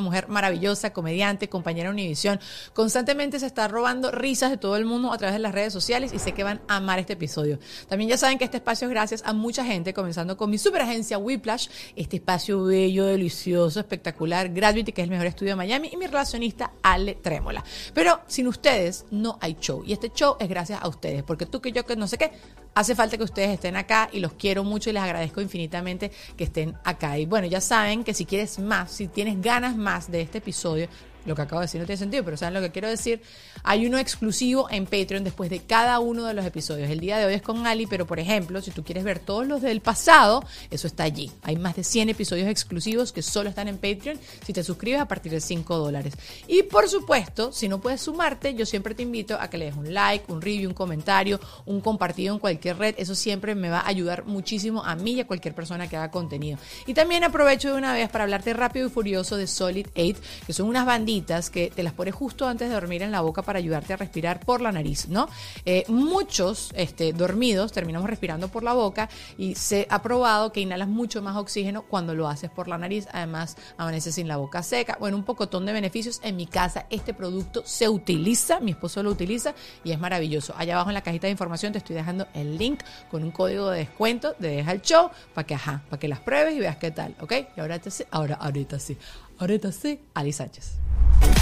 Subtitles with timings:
[0.00, 2.40] mujer maravillosa, comediante, compañera de Univisión.
[2.72, 6.12] Constantemente se está robando risas de todo el mundo a través de las redes sociales
[6.14, 7.58] y sé que van a amar este episodio.
[7.88, 11.18] También ya saben que este espacio es gracias a mucha gente, comenzando con mi superagencia
[11.18, 15.96] Whiplash, este espacio bello, delicioso, espectacular, Gravity, que es el mejor estudio de Miami, y
[15.96, 17.64] mi relacionista Ale Trémola.
[17.94, 19.82] Pero sin ustedes no hay show.
[19.86, 22.32] Y este show es gracias a ustedes, porque tú que yo que no sé qué,
[22.74, 26.44] hace falta que ustedes estén acá y los quiero mucho y les agradezco infinitamente que
[26.44, 27.18] estén acá.
[27.18, 30.88] Y bueno, ya saben que si quieres más, si tienes ganas más de este episodio,
[31.26, 33.20] lo que acabo de decir no tiene sentido, pero saben lo que quiero decir.
[33.64, 36.88] Hay uno exclusivo en Patreon después de cada uno de los episodios.
[36.88, 39.46] El día de hoy es con Ali, pero por ejemplo, si tú quieres ver todos
[39.46, 41.32] los del pasado, eso está allí.
[41.42, 45.08] Hay más de 100 episodios exclusivos que solo están en Patreon si te suscribes a
[45.08, 46.14] partir de 5 dólares.
[46.46, 49.76] Y por supuesto, si no puedes sumarte, yo siempre te invito a que le des
[49.76, 52.94] un like, un review, un comentario, un compartido en cualquier red.
[52.98, 56.10] Eso siempre me va a ayudar muchísimo a mí y a cualquier persona que haga
[56.10, 56.58] contenido.
[56.86, 60.52] Y también aprovecho de una vez para hablarte rápido y furioso de Solid 8, que
[60.52, 63.58] son unas banditas que te las pones justo antes de dormir en la boca para
[63.58, 65.28] ayudarte a respirar por la nariz, ¿no?
[65.64, 70.88] Eh, muchos este, dormidos terminamos respirando por la boca y se ha probado que inhalas
[70.88, 73.08] mucho más oxígeno cuando lo haces por la nariz.
[73.12, 74.98] Además, amaneces sin la boca seca.
[75.00, 76.20] Bueno, un pocotón de beneficios.
[76.22, 80.54] En mi casa este producto se utiliza, mi esposo lo utiliza y es maravilloso.
[80.56, 83.70] Allá abajo en la cajita de información te estoy dejando el link con un código
[83.70, 86.76] de descuento de Deja el Show para que, ajá, para que las pruebes y veas
[86.76, 87.32] qué tal, ¿ok?
[87.56, 88.98] Y ahora, te, ahora ahorita sí,
[89.38, 90.85] ahorita sí, Ali Sánchez.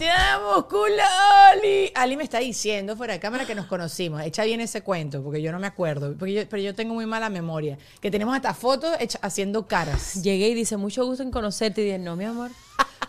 [0.00, 1.02] Estamos, culo,
[1.52, 1.90] Ali.
[1.94, 4.22] Ali me está diciendo fuera de cámara que nos conocimos.
[4.22, 6.14] Echa bien ese cuento, porque yo no me acuerdo.
[6.18, 7.76] Porque yo- pero yo tengo muy mala memoria.
[8.00, 10.22] Que tenemos hasta fotos hecha- haciendo caras.
[10.22, 11.82] Llegué y dice, mucho gusto en conocerte.
[11.82, 12.50] Y dije, no, mi amor.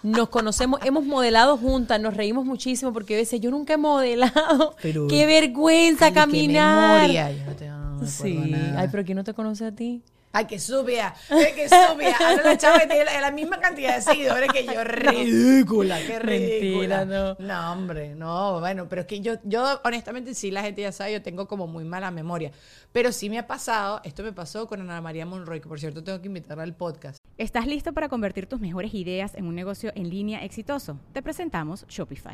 [0.04, 4.76] Nos conocemos, hemos modelado juntas, nos reímos muchísimo porque yo decía, yo nunca he modelado.
[4.82, 7.02] Pero- qué vergüenza Ay, qué caminar.
[7.04, 7.32] memoria.
[7.32, 8.34] Yo no te- no me acuerdo sí.
[8.52, 8.82] nada.
[8.82, 10.02] Ay, pero ¿quién no te conoce a ti?
[10.34, 12.16] Ay, que súbida, ay, que súbida.
[12.20, 14.84] Ahora la chava que tiene la, la misma cantidad de seguidores que yo.
[14.84, 17.06] Ridícula, qué ridícula.
[17.06, 17.36] Mentira, no.
[17.40, 21.14] No, hombre, no, bueno, pero es que yo, yo honestamente sí, la gente ya sabe,
[21.14, 22.52] yo tengo como muy mala memoria.
[22.92, 26.04] Pero sí me ha pasado, esto me pasó con Ana María Monroy, que por cierto
[26.04, 27.18] tengo que invitarla al podcast.
[27.38, 31.00] ¿Estás listo para convertir tus mejores ideas en un negocio en línea exitoso?
[31.14, 32.34] Te presentamos Shopify.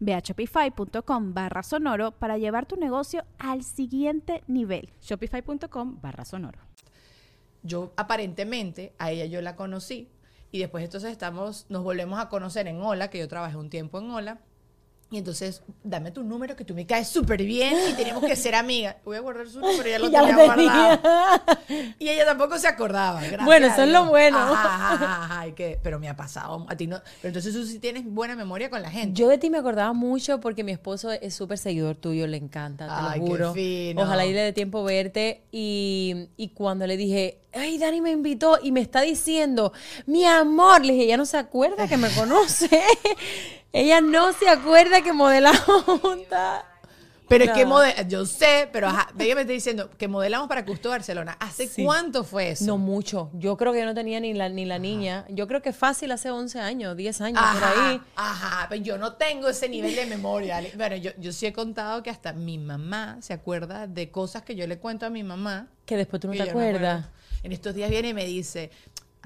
[0.00, 4.90] Ve a shopify.com barra sonoro para llevar tu negocio al siguiente nivel.
[5.00, 6.58] Shopify.com barra sonoro.
[7.62, 10.08] Yo aparentemente a ella yo la conocí
[10.52, 13.98] y después entonces estamos, nos volvemos a conocer en Hola, que yo trabajé un tiempo
[13.98, 14.38] en Hola.
[15.10, 18.54] Y entonces, dame tu número que tú me caes súper bien y tenemos que ser
[18.56, 18.96] amigas.
[19.04, 20.72] Voy a guardar su número, ya lo Ya lo tenía tenía.
[20.96, 21.40] guardado.
[22.00, 23.20] Y ella tampoco se acordaba.
[23.20, 24.38] gracias Bueno, eso es lo bueno.
[24.38, 26.66] Ajá, ajá, ajá, ajá, y que- pero me ha pasado.
[26.68, 27.00] A ti no.
[27.22, 29.12] Pero entonces tú sí tienes buena memoria con la gente.
[29.20, 32.86] Yo de ti me acordaba mucho porque mi esposo es súper seguidor tuyo, le encanta,
[32.86, 33.52] te Ay, lo qué juro.
[33.54, 34.02] fino.
[34.02, 35.42] Ojalá y le dé tiempo verte.
[35.52, 39.72] Y, y cuando le dije, ay, Dani me invitó y me está diciendo,
[40.06, 42.68] mi amor, le dije, ella no se acuerda que me conoce.
[43.74, 45.60] ella no se acuerda que modelamos
[46.02, 46.64] juntas.
[47.26, 47.70] Pero es que No.
[47.80, 51.36] mode- yo sé, pero ajá, ella me está diciendo que modelamos para Custo Barcelona.
[51.40, 51.82] ¿Hace Sí.
[51.82, 52.66] cuánto fue eso?
[52.66, 53.30] No mucho.
[53.32, 55.24] Yo creo que yo no tenía ni la, ni la niña.
[55.30, 58.00] Yo creo que fácil hace 11 años, 10 años por Ajá, ahí.
[58.14, 60.62] ajá, pero yo no tengo ese nivel de memoria.
[60.76, 64.54] Bueno, yo, yo sí he contado que hasta mi mamá se acuerda de cosas que
[64.54, 65.68] yo le cuento a mi mamá.
[65.86, 67.06] Que después tú no te no acuerdas.
[67.42, 68.70] En estos días viene y me dice,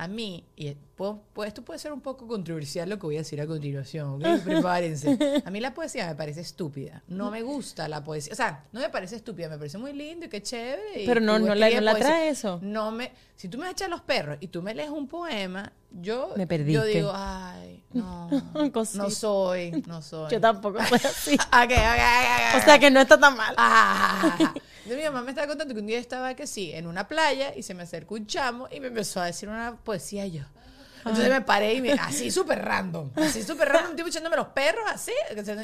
[0.00, 3.18] a mí, y puedo- pues, esto puede ser un poco controversial lo que voy a
[3.18, 4.20] decir a continuación, ¿ok?
[4.44, 5.42] Prepárense.
[5.44, 7.02] A mí la poesía me parece estúpida.
[7.08, 8.32] No me gusta la poesía.
[8.32, 11.02] O sea, no me parece estúpida, me parece muy lindo y qué chévere.
[11.02, 12.60] y Pero no- tú no la- no la trae eso.
[12.62, 16.32] No me, si tú me echas los perros y tú me lees un poema, yo,
[16.36, 18.28] Me yo digo, ay, no,
[18.94, 20.30] no soy, no soy.
[20.30, 21.36] Yo tampoco soy así.
[21.36, 23.52] O sea que no está tan mal.
[23.56, 24.54] Ah,
[24.88, 27.54] Entonces, mi mamá me estaba contando que un día estaba que sí, en una playa
[27.54, 30.42] y se me acercó un chamo y me empezó a decir una poesía y yo.
[30.98, 34.48] Entonces me paré y me, así súper random, así súper random, un tipo echándome los
[34.48, 35.12] perros, así,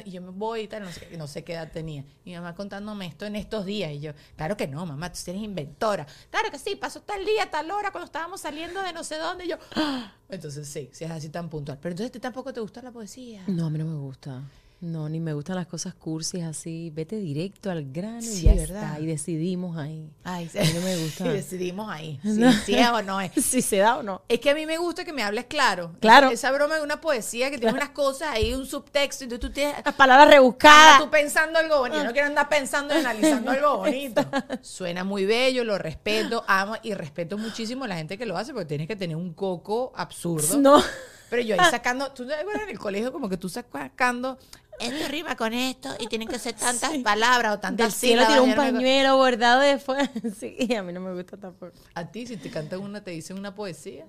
[0.05, 2.05] y yo me voy y tal, no sé, qué- no sé qué edad tenía.
[2.25, 5.43] Mi mamá contándome esto en estos días y yo, claro que no, mamá, tú eres
[5.43, 6.07] inventora.
[6.31, 9.45] Claro que sí, pasó tal día, tal hora, cuando estábamos saliendo de no sé dónde,
[9.45, 10.13] y yo, ¡ah!
[10.29, 11.79] entonces sí, si es así tan puntual.
[11.83, 13.43] Pero entonces tampoco te gusta la poesía.
[13.49, 14.41] No, a mí no me gusta.
[14.81, 16.91] No, ni me gustan las cosas cursis así.
[16.95, 18.85] Vete directo al grano y ya ¿verdad?
[18.85, 19.01] está.
[19.01, 20.11] Y decidimos ahí.
[20.25, 20.51] Ay.
[20.59, 21.25] A mí no me gusta.
[21.27, 23.33] Y decidimos ahí, si sí es o no es.
[23.45, 24.21] si se da o no.
[24.29, 25.93] Es que a mí me gusta que me hables claro.
[26.01, 26.29] Claro.
[26.29, 29.55] Esa, broma de una poesía que tiene unas cosas ahí, un subtexto, y entonces tú
[29.55, 29.77] tienes...
[29.85, 30.99] Las palabras Ah, rebuscadas.
[31.03, 31.99] tú pensando algo bonito.
[32.01, 34.23] Yo no quiero andar pensando y analizando algo bonito.
[34.61, 38.53] Suena muy bello, lo respeto, amo y respeto muchísimo a la gente que lo hace
[38.53, 40.59] porque tienes que tener un coco absurdo.
[40.59, 40.83] No.
[41.31, 44.39] Pero yo ahí sacando, tú sabes, bueno, en el colegio como que tú sacando,
[44.81, 48.43] esto rima con esto y tienen que ser tantas palabras o tantas Del cielo tiró
[48.45, 50.11] un yo no pañuelo bordado de fuera.
[50.39, 51.73] Sí, a mí no me gusta tampoco.
[51.95, 54.05] A ti, si te cantan una, te dicen una poesía.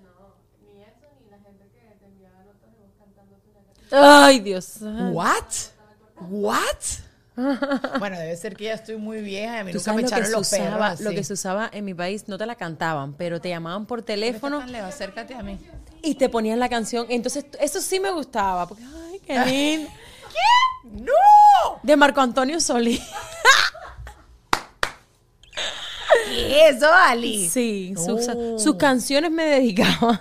[3.92, 4.78] Ay, Dios.
[4.82, 5.46] What?
[6.30, 6.64] What?
[8.00, 10.08] bueno, debe ser que ya estoy muy vieja y a mí Tú nunca me sabes
[10.08, 11.04] lo que, echaron se los perros usaba, así.
[11.04, 14.02] lo que se usaba en mi país, no te la cantaban, pero te llamaban por
[14.04, 15.60] teléfono Tan lejos, acércate a mí.
[16.02, 17.06] y te ponían la canción.
[17.10, 18.68] Entonces, eso sí me gustaba.
[18.68, 19.90] Porque, ay, qué lindo.
[20.84, 21.80] ¡No!
[21.84, 23.02] De Marco Antonio Solís.
[26.28, 27.48] ¿Qué es eso, Ali?
[27.50, 28.60] Sí, sus, No.
[28.60, 30.20] sus canciones me dedicaba.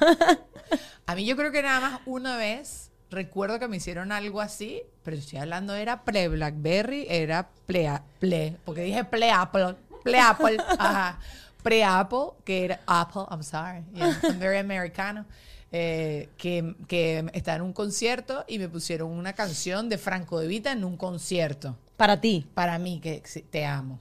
[1.06, 4.82] A mí yo creo que nada más una vez recuerdo que me hicieron algo así,
[5.02, 11.18] pero estoy hablando era pre-Blackberry, era ple, ple porque dije pre-Apple, pre-Apple, ajá,
[11.62, 15.26] pre-Apple, que era Apple, I'm sorry, yeah, I'm very americano,
[15.76, 20.46] eh, que, que estaba en un concierto y me pusieron una canción de Franco De
[20.46, 22.46] Vita en un concierto, Para ti.
[22.54, 23.98] para mí, que te amo.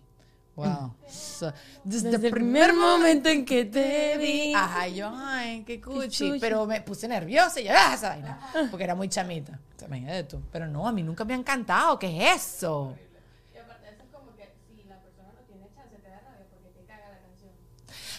[0.56, 0.94] Wow.
[1.10, 1.52] So,
[1.84, 4.54] desde, Desde el primer momento en que te vi.
[4.54, 6.34] Ajá, yo, ay, qué cuchi.
[6.40, 8.40] Pero me puse nerviosa y yo, ah, esa vaina.
[8.70, 9.60] Porque era muy chamita.
[9.76, 10.44] Sea, Imagínate tú.
[10.52, 11.98] Pero no, a mí nunca me han cantado.
[11.98, 12.94] ¿Qué es eso?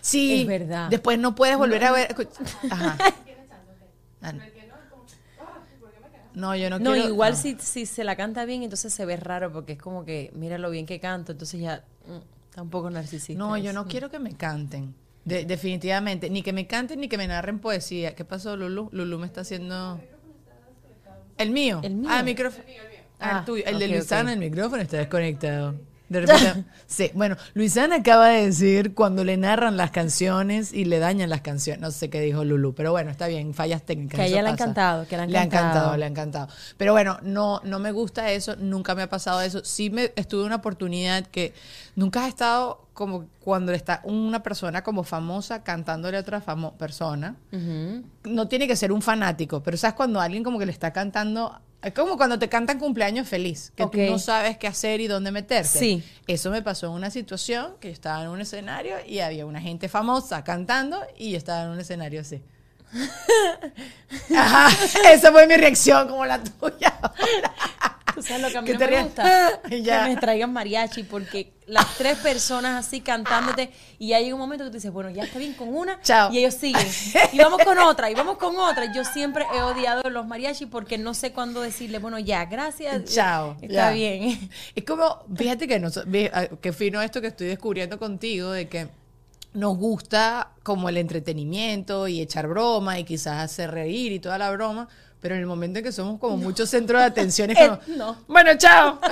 [0.00, 0.90] Sí, Es verdad.
[0.90, 2.14] Después no puedes volver a ver.
[2.70, 2.98] Ajá.
[4.24, 4.32] Ah,
[6.34, 7.08] No, yo no, No, quiero.
[7.08, 7.36] igual no.
[7.38, 10.58] Si, si se la canta bien, entonces se ve raro porque es como que mira
[10.58, 13.38] lo bien que canto, entonces ya mm, tampoco narcisista.
[13.38, 14.94] No, yo no quiero que me canten.
[15.24, 16.28] De- definitivamente.
[16.30, 18.14] Ni que me canten ni que me narren poesía.
[18.14, 18.88] ¿Qué pasó, Lulu?
[18.92, 20.00] Lulu me está haciendo.
[21.38, 21.80] ¿El mío?
[21.82, 22.10] ¿El mío?
[22.12, 22.64] Ah, el micrófono.
[23.20, 23.64] Ah, el Ah, tuyo.
[23.66, 25.74] El de Luisana, el micrófono está desconectado.
[26.08, 26.64] De repente.
[26.86, 31.40] sí, bueno, Luisana acaba de decir cuando le narran las canciones y le dañan las
[31.40, 31.80] canciones.
[31.80, 34.16] No sé qué dijo Lulu, pero bueno, está bien, fallas técnicas.
[34.16, 35.96] Que a ella le ha encantado, que le ha Le ha encantado, encantado.
[35.96, 36.48] le ha encantado.
[36.76, 39.64] Pero bueno, no, no me gusta eso, nunca me ha pasado eso.
[39.64, 41.54] Sí me estuve una oportunidad que
[41.96, 47.34] nunca has estado como cuando está una persona como famosa cantándole a otra famo- persona.
[48.24, 51.60] No tiene que ser un fanático, pero sabes cuando alguien como que le está cantando,
[51.84, 55.30] es como cuando te cantan cumpleaños feliz, que tú no sabes qué hacer y dónde
[55.30, 55.78] meterte.
[55.78, 56.02] Sí.
[56.26, 59.60] Eso me pasó en una situación que yo estaba en un escenario y había una
[59.60, 62.42] gente famosa cantando y yo estaba en un escenario así.
[64.36, 64.68] Ajá,
[65.12, 66.98] esa fue mi reacción como la tuya.
[68.14, 69.04] Tú sabes lo que a mí Que no te me rías.
[69.04, 69.60] gusta.
[69.82, 70.04] Ya.
[70.04, 74.64] Que me traigan mariachi, porque las tres personas así cantándote, y ya llega un momento
[74.64, 76.32] que tú dices, bueno, ya está bien con una, Chao.
[76.32, 76.86] y ellos siguen.
[77.32, 78.92] Y vamos con otra, y vamos con otra.
[78.94, 83.04] Yo siempre he odiado los mariachi porque no sé cuándo decirle, bueno, ya, gracias.
[83.12, 83.56] Chao.
[83.62, 83.90] Está ya.
[83.90, 84.50] bien.
[84.74, 86.04] Es como, fíjate que, nos, ah,
[86.60, 88.88] qué fino esto que estoy descubriendo contigo, de que
[89.54, 94.50] nos gusta como el entretenimiento y echar broma y quizás hacer reír y toda la
[94.50, 94.88] broma,
[95.24, 97.96] pero en el momento en que somos como muchos centros de atención es Eh, como,
[97.96, 98.18] no.
[98.28, 99.00] bueno, chao.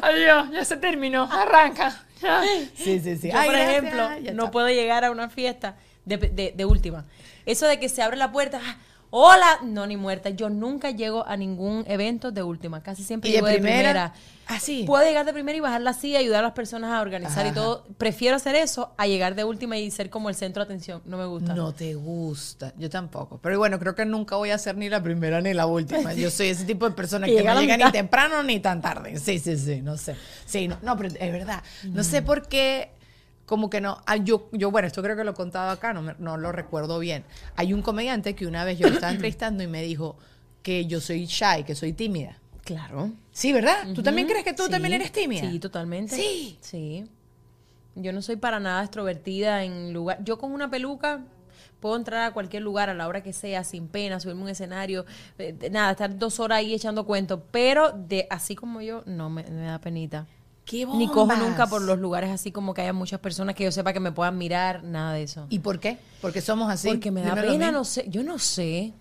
[0.00, 2.02] Adiós, ya se terminó, arranca.
[2.22, 2.42] ya.
[2.74, 3.28] Sí, sí, sí.
[3.30, 7.04] Yo, Ay, por gracias, ejemplo, no puedo llegar a una fiesta de, de- de última.
[7.44, 8.76] Eso de que se abre la puerta, ah,
[9.14, 10.30] hola, no, ni muerta.
[10.30, 12.82] Yo nunca llego a ningún evento de última.
[12.82, 13.76] Casi siempre ¿Y de llego de primera?
[13.76, 14.14] primera.
[14.46, 14.84] Ah, sí.
[14.86, 17.52] Puedo llegar de primera y bajar la silla, ayudar a las personas a organizar y
[17.52, 17.84] todo.
[17.98, 21.02] Prefiero hacer eso a llegar de última y ser como el centro de atención.
[21.04, 21.54] No me gusta.
[21.54, 23.38] No te gusta, yo tampoco.
[23.38, 26.14] Pero bueno, creo que nunca voy a ser ni la primera ni la última.
[26.22, 29.18] Yo soy ese tipo de persona Que que, no llega ni temprano ni tan tarde.
[29.18, 30.16] Sí, sí, sí, no sé.
[30.46, 31.62] Sí, no, no, pero es verdad.
[31.84, 32.90] No sé por qué
[33.46, 36.02] como que no, ah, yo, yo, bueno, esto creo que lo he contado acá, no,
[36.02, 37.24] me- no lo recuerdo bien.
[37.56, 40.16] Hay un comediante que una vez yo lo estaba entrevistando y me dijo
[40.62, 42.38] que yo soy shy, que soy tímida.
[42.64, 43.10] Claro.
[43.32, 43.88] Sí, ¿verdad?
[43.94, 45.50] ¿Tú también crees que tú Sí, también eres tímida?
[45.50, 46.14] Sí, totalmente.
[46.14, 46.56] Sí.
[46.60, 47.04] Sí.
[47.96, 50.18] Yo no soy para nada extrovertida en lugar.
[50.24, 51.20] Yo con una peluca
[51.80, 54.50] puedo entrar a cualquier lugar a la hora que sea, sin pena, subirme a un
[54.50, 55.04] escenario,
[55.38, 57.40] eh, nada, estar dos horas ahí echando cuentos.
[57.50, 60.26] Pero de así como yo, no me, me da penita.
[60.64, 63.72] ¡Qué Ni cojo nunca por los lugares así como que haya muchas personas que yo
[63.72, 65.46] sepa que me puedan mirar, nada de eso.
[65.50, 65.98] ¿Y por qué?
[66.20, 66.88] Porque somos así.
[66.88, 68.92] Porque me da Dímelo pena, no sé, yo no sé.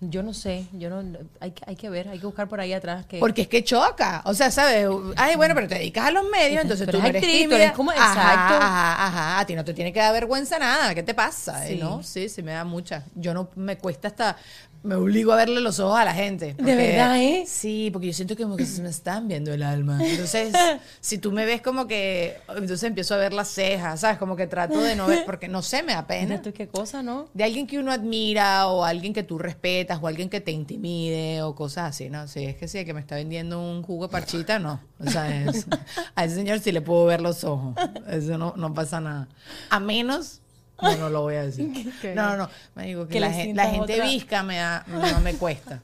[0.00, 1.02] Yo no sé, yo no
[1.40, 3.64] hay, que- hay que ver, hay que buscar por ahí atrás que Porque es que
[3.64, 4.22] choca.
[4.26, 4.86] O sea, ¿sabes?
[5.16, 7.56] Ay, bueno, pero te dedicas a los medios, entonces Pero tú eres actriz, tú tímida.
[7.64, 8.54] eres como- Ajá, exacto.
[8.64, 9.40] Ajá, ajá.
[9.40, 10.94] A ti no te tiene que dar vergüenza nada.
[10.94, 11.66] ¿Qué te pasa?
[11.66, 11.78] Sí.
[11.80, 12.04] ¿No?
[12.04, 13.06] Sí, sí me da mucha.
[13.16, 14.36] Yo no me cuesta hasta
[14.82, 16.54] me obligo a verle los ojos a la gente.
[16.54, 17.44] ¿De verdad, eh?
[17.46, 19.98] Sí, porque yo siento que como que se me están viendo el alma.
[20.02, 20.54] Entonces,
[21.00, 24.18] si tú me ves como que entonces empiezo a ver las cejas, ¿sabes?
[24.18, 27.02] Como que trato de no ver porque no sé, me da pena tú qué cosa,
[27.02, 27.28] ¿no?
[27.34, 31.42] de alguien que uno admira o alguien que tú respetas o alguien que te intimide
[31.42, 32.26] o cosas así, ¿no?
[32.28, 34.80] Si es que sí, que me está vendiendo un jugo de parchita, no.
[34.98, 35.66] O sea, es-
[36.14, 37.74] a ese señor sí le puedo ver los ojos.
[38.08, 39.28] Eso no, no pasa nada.
[39.70, 40.40] A menos...
[40.80, 41.68] No, no lo voy a decir.
[42.14, 42.50] No, no, no.
[42.74, 45.34] Me digo que, Que la, le gen- la gente otra- visca me da, no me
[45.34, 45.80] cuesta.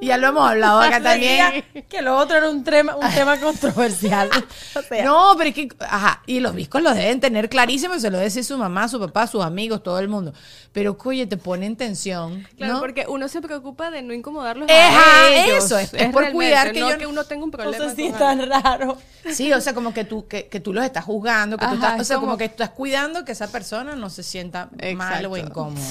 [0.00, 1.64] Y ya lo hemos hablado acá también.
[1.88, 4.30] que lo otro era un tema, un tema controversial.
[4.76, 8.10] O sea, No, pero es que, ajá, y los viscos los deben tener clarísimos, se
[8.10, 10.32] lo debe decir su mamá, su papá, sus amigos, todo el mundo.
[10.72, 12.46] Pero, oye, te pone en tensión.
[12.56, 12.80] Claro, ¿no?
[12.80, 15.64] porque uno se preocupa de no incomodarlos Ajá, a ellos.
[15.64, 17.96] eso, es- es por cuidar que no yo- que uno tenga un no problema sé
[17.96, 18.98] si tan raro.
[19.32, 21.86] Sí, o sea, como que tú, que, que tú los estás juzgando, que tú Ajá,
[21.88, 22.26] estás, o sea, como...
[22.28, 25.82] como- que estás cuidando que esa persona no se sienta mal o incómodo.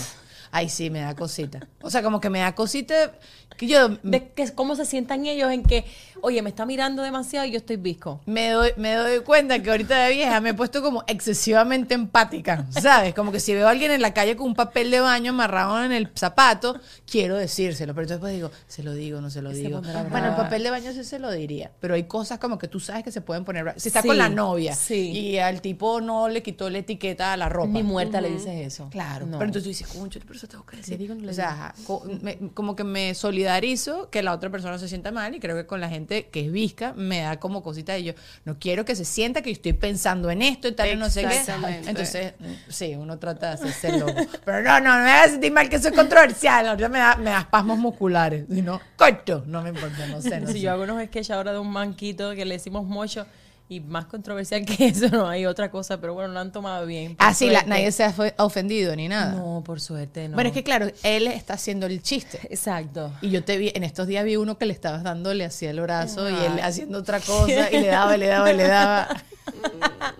[0.52, 1.68] Ay, sí, me da cosita.
[1.82, 3.14] O sea, como que me da cosita
[3.58, 5.84] que yo De que, cómo se sientan ellos en que,
[6.22, 8.22] oye, me está mirando demasiado y yo estoy visco.
[8.28, 12.68] me doy, me doy cuenta que ahorita de vieja me he puesto como excesivamente empática,
[12.70, 13.14] ¿sabes?
[13.16, 15.84] Como que si veo a alguien en la calle con un papel de baño amarrado
[15.84, 19.58] en el zapato, quiero decírselo, pero después digo, se lo digo, no se lo Se
[19.58, 19.82] digo.
[19.82, 22.80] Bueno, el papel de baño sí se lo diría, pero hay cosas como que tú
[22.80, 25.10] sabes que se pueden poner Si está Sí, con la novia sí.
[25.12, 27.70] y al tipo no le quitó la etiqueta a la ropa.
[27.70, 28.88] Ni muerta le dices eso.
[28.92, 29.40] Claro, No.
[29.40, 30.98] pero entonces tú dices, concho, pero eso tengo que decir.
[30.98, 34.88] Digo, no o sea, co- me- como que me solidarizo que la otra persona se
[34.88, 37.94] sienta mal y creo que con la gente que es visca me da como cosita
[37.94, 38.14] de yo.
[38.46, 41.10] No quiero que se sienta que yo estoy pensando en esto y tal, y no
[41.10, 41.42] sé qué.
[41.88, 44.14] Entonces, mm, sí, uno trata de hacerse loco.
[44.46, 46.68] Pero no, no, no me hagas sentir mal que soy controversial.
[46.68, 48.46] Ahorita me da, me da espasmos musculares.
[48.52, 49.44] Si no, corto.
[49.48, 50.40] No me importa, no sé.
[50.40, 50.60] No si sé.
[50.62, 53.26] yo hago unos sketches ahora de un manquito que le decimos mocho
[53.70, 57.16] y más controversial que eso, no hay otra cosa, pero bueno, lo han tomado bien.
[57.16, 57.34] por Ah,
[57.66, 59.34] nadie se ha ofendido ni nada.
[59.34, 60.36] No, por suerte, no.
[60.36, 62.40] Bueno, es que claro, él está haciendo el chiste.
[62.50, 63.12] Exacto.
[63.22, 65.82] Y yo te vi, en estos días vi uno que le estabas dándole hacia el
[65.82, 69.08] brazo y él haciendo otra cosa y le daba, y le daba, y le daba.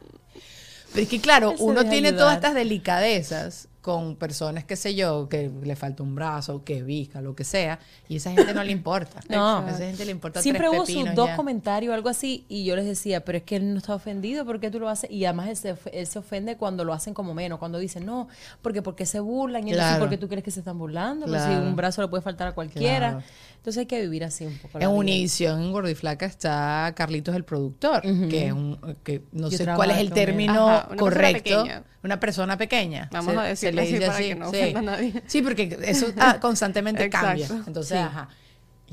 [0.94, 2.18] Pero es que claro, uno tiene ayudar.
[2.18, 6.86] todas estas delicadezas con personas, qué sé yo, que le falta un brazo, que es
[6.86, 7.80] visca, lo que sea,
[8.10, 9.22] y esa gente no le importa.
[9.30, 9.60] No.
[9.60, 12.76] A esa gente le importa Siempre tres hubo sus dos comentarios algo así y yo
[12.76, 15.10] les decía, pero es que él no está ofendido, ¿por qué tú lo haces?
[15.10, 18.06] Y además él se, of- él se ofende cuando lo hacen como menos, cuando dicen,
[18.06, 18.28] no,
[18.62, 20.00] porque porque se burlan y entonces Claro.
[20.04, 21.66] porque tú crees que se están burlando, Pues si Claro.
[21.66, 23.12] un brazo le puede faltar a cualquiera.
[23.12, 23.24] Claro.
[23.56, 24.78] Entonces hay que vivir así un poco.
[24.78, 24.90] En vida.
[24.90, 29.58] Univisión, en Gordo y Flaca, está Carlitos el productor, que es un, que no Yo
[29.58, 31.66] sé cuál es el término Ajá, una persona correcto.
[32.04, 33.10] Una persona pequeña.
[33.12, 33.44] Vamos a
[33.82, 35.24] decirle así para que no ofenda a nadie.
[35.28, 37.48] Sí, porque eso ah, constantemente cambia.
[37.66, 38.04] Entonces, Sí.
[38.04, 38.30] ajá.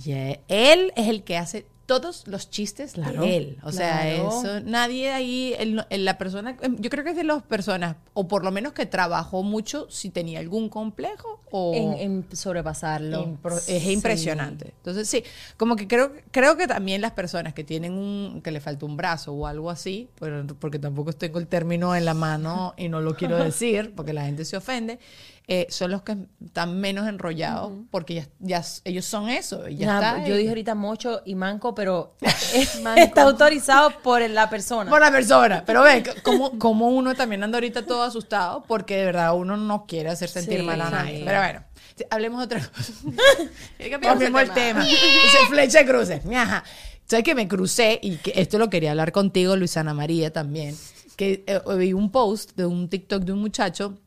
[0.04, 3.58] Y eh, él es el que hace todos los chistes Claro, de él.
[3.62, 4.28] O sea, claro.
[4.40, 8.26] eso, nadie ahí, él él- la persona, yo creo que es de las personas, o
[8.28, 11.74] por lo menos que trabajó mucho, si tenía algún complejo o...
[11.74, 13.24] En, en sobrepasarlo.
[13.26, 13.74] Impro- Sí.
[13.76, 14.72] es impresionante.
[14.76, 15.22] Entonces, sí,
[15.56, 18.96] como que creo, creo que también las personas que tienen un, que le falta un
[18.96, 23.00] brazo o algo así, pero- porque tampoco tengo el término en la mano y no
[23.00, 24.98] lo quiero decir, porque la gente se ofende,
[25.46, 30.16] eh, son los que están menos enrollados, porque ya, ya ellos son eso, ya Nada,
[30.18, 30.28] está.
[30.28, 32.14] yo dije ahorita mocho y manco, pero
[32.96, 34.90] está autorizado por la persona.
[34.90, 35.62] por la persona.
[35.66, 39.84] Pero ve, como, como uno también anda ahorita todo asustado, porque de verdad uno no
[39.86, 41.18] quiere hacer sentir Sí, mal a nadie.
[41.18, 41.22] sí.
[41.26, 41.64] Pero bueno,
[42.10, 42.92] hablemos de otra cosa.
[44.00, 44.82] Cambiemos el tema.
[44.82, 46.22] Dice flecha de cruces.
[46.34, 46.64] Ajá.
[47.06, 47.98] ¿Sabes que me crucé?
[48.02, 50.74] Y que esto lo quería hablar contigo, Luisana María, también.
[51.16, 53.98] Que eh, vi un post de un TikTok de un muchacho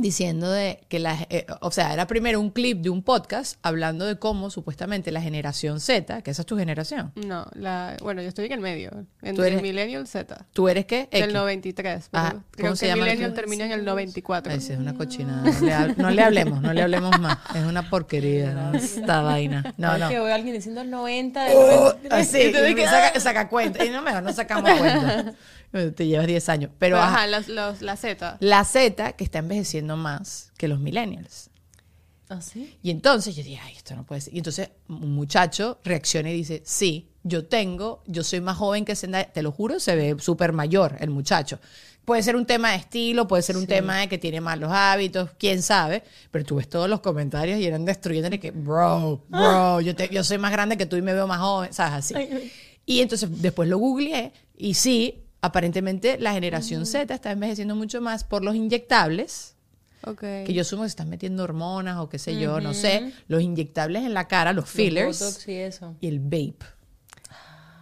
[0.00, 4.06] diciendo de que la, eh, o sea, era primero un clip de un podcast hablando
[4.06, 8.28] de cómo supuestamente la generación Z, que esa es tu generación, No, la, bueno, yo
[8.28, 10.46] estoy en el medio, Tú entre eres- Millennial Z.
[10.52, 11.08] ¿tú eres qué?
[11.10, 11.34] Del X.
[11.34, 12.08] 93.
[12.10, 14.52] pero Ajá, ¿cómo Creo se que llama la Millennial termina en el 94.
[14.52, 15.42] Ay, sí, es una cochinada.
[15.42, 17.38] No le, hab- no le hablemos, no le hablemos más.
[17.54, 18.74] Es una porquería ¿no?
[18.74, 19.74] esta vaina.
[19.76, 20.08] No, Ay, no.
[20.08, 21.44] que veo a alguien diciendo el 90.
[21.44, 22.12] del Oh, 93.
[22.12, 23.84] así, y tú saca, saca cuenta.
[23.84, 25.32] Y no, mejor no sacamos cuenta.
[25.70, 26.70] Te llevas 10 años.
[26.78, 28.38] Pero, Pero, ajá, los, los- la Z.
[28.40, 31.50] la Z que está envejeciendo más que los millennials.
[32.30, 32.76] ¿Ah, sí?
[32.82, 34.34] Y entonces yo dije, ay, esto no puede ser.
[34.34, 38.94] Y entonces un muchacho reacciona y dice, sí, yo tengo, yo soy más joven que
[38.96, 39.32] Zendaya.
[39.32, 41.58] Te lo juro, se ve súper mayor el muchacho.
[42.04, 45.30] Puede ser un tema de estilo, puede ser un tema de que tiene malos hábitos,
[45.38, 46.02] quién sabe.
[46.30, 50.22] Pero tú ves todos los comentarios y eran destruyéndole que, bro, bro, yo, te- yo
[50.24, 52.12] soy más grande que tú y me veo más joven, ¿sabes?
[52.12, 52.50] Así.
[52.86, 58.24] Y entonces después lo googleé y sí, aparentemente la generación Z está envejeciendo mucho más
[58.24, 59.54] por los inyectables
[60.04, 60.20] Ok.
[60.20, 63.42] que yo sumo que se están metiendo hormonas o qué sé yo, no sé, los
[63.42, 65.96] inyectables en la cara, los Los fillers Botox y eso.
[66.00, 66.58] y el vape,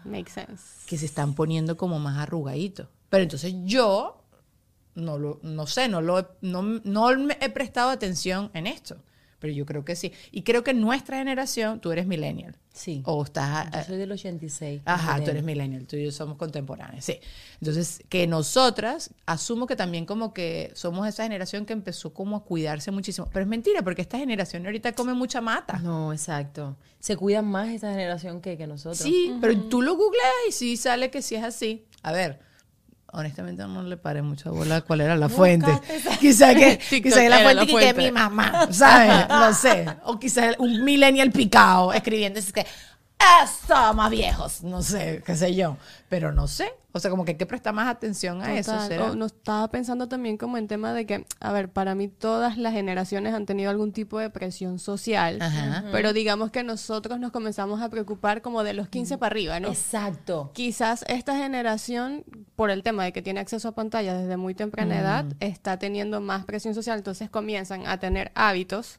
[0.05, 0.63] Makes sense.
[0.87, 2.89] que se están poniendo como más arrugaditos.
[3.09, 4.23] Pero entonces yo
[4.95, 8.97] no lo, no sé, no lo he- no, no me he prestado atención en esto.
[9.39, 10.13] Pero yo creo que sí.
[10.31, 12.57] Y creo que nuestra generación, tú eres millennial.
[12.73, 13.03] Sí.
[13.07, 14.83] O estás Yo soy del 86.
[14.85, 17.19] Ajá, tú eres millennial, tú y yo somos contemporáneos, sí.
[17.61, 22.45] Entonces, que nosotras, asumo que también como que somos esa generación que empezó como a
[22.45, 23.29] cuidarse muchísimo.
[23.33, 25.79] Pero es mentira, porque esta generación ahorita come mucha mata.
[25.79, 26.77] No, exacto.
[27.01, 28.99] Se cuidan más esta generación que, que nosotros.
[28.99, 31.87] Sí, pero tú lo googleas y sí sale que sí es así.
[32.03, 32.41] A ver,
[33.17, 35.81] honestamente no le paré mucha bola cuál era la fuente.
[36.21, 39.29] Quizá que quizá la era fuente la que, que mi mamá, ¿sabes?
[39.29, 39.87] No sé.
[40.05, 42.67] O quizá un millennial picado escribiendo es que
[43.67, 45.77] somos viejos, no sé, qué sé yo.
[46.09, 46.73] Pero no sé.
[46.97, 48.73] O sea, como que hay que prestar más atención a eso.
[48.73, 48.89] Total.
[48.89, 49.11] ¿será?
[49.11, 52.57] O no estaba pensando también como en tema de que, a ver, para mí todas
[52.57, 55.85] las generaciones han tenido algún tipo de presión social, Ajá.
[55.93, 59.69] pero digamos que nosotros nos comenzamos a preocupar como de los 15 para arriba, ¿no?
[59.69, 60.51] Exacto.
[60.55, 62.25] Quizás esta generación,
[62.57, 66.21] por el tema de que tiene acceso a pantallas desde muy temprana edad, está teniendo
[66.21, 68.97] más presión social, entonces comienzan a tener hábitos,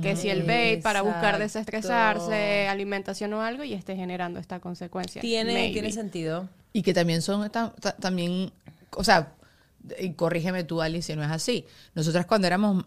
[0.00, 5.20] que si el vape para buscar desestresarse, alimentación o algo, y esté generando esta consecuencia.
[5.20, 5.72] Tiene, Maybe.
[5.72, 6.48] tiene sentido.
[6.74, 8.52] Y que también son ta- ta- también,
[8.96, 9.32] o sea,
[10.00, 11.66] y corrígeme tú, Alice, si no es así.
[11.94, 12.84] Nosotras cuando éramos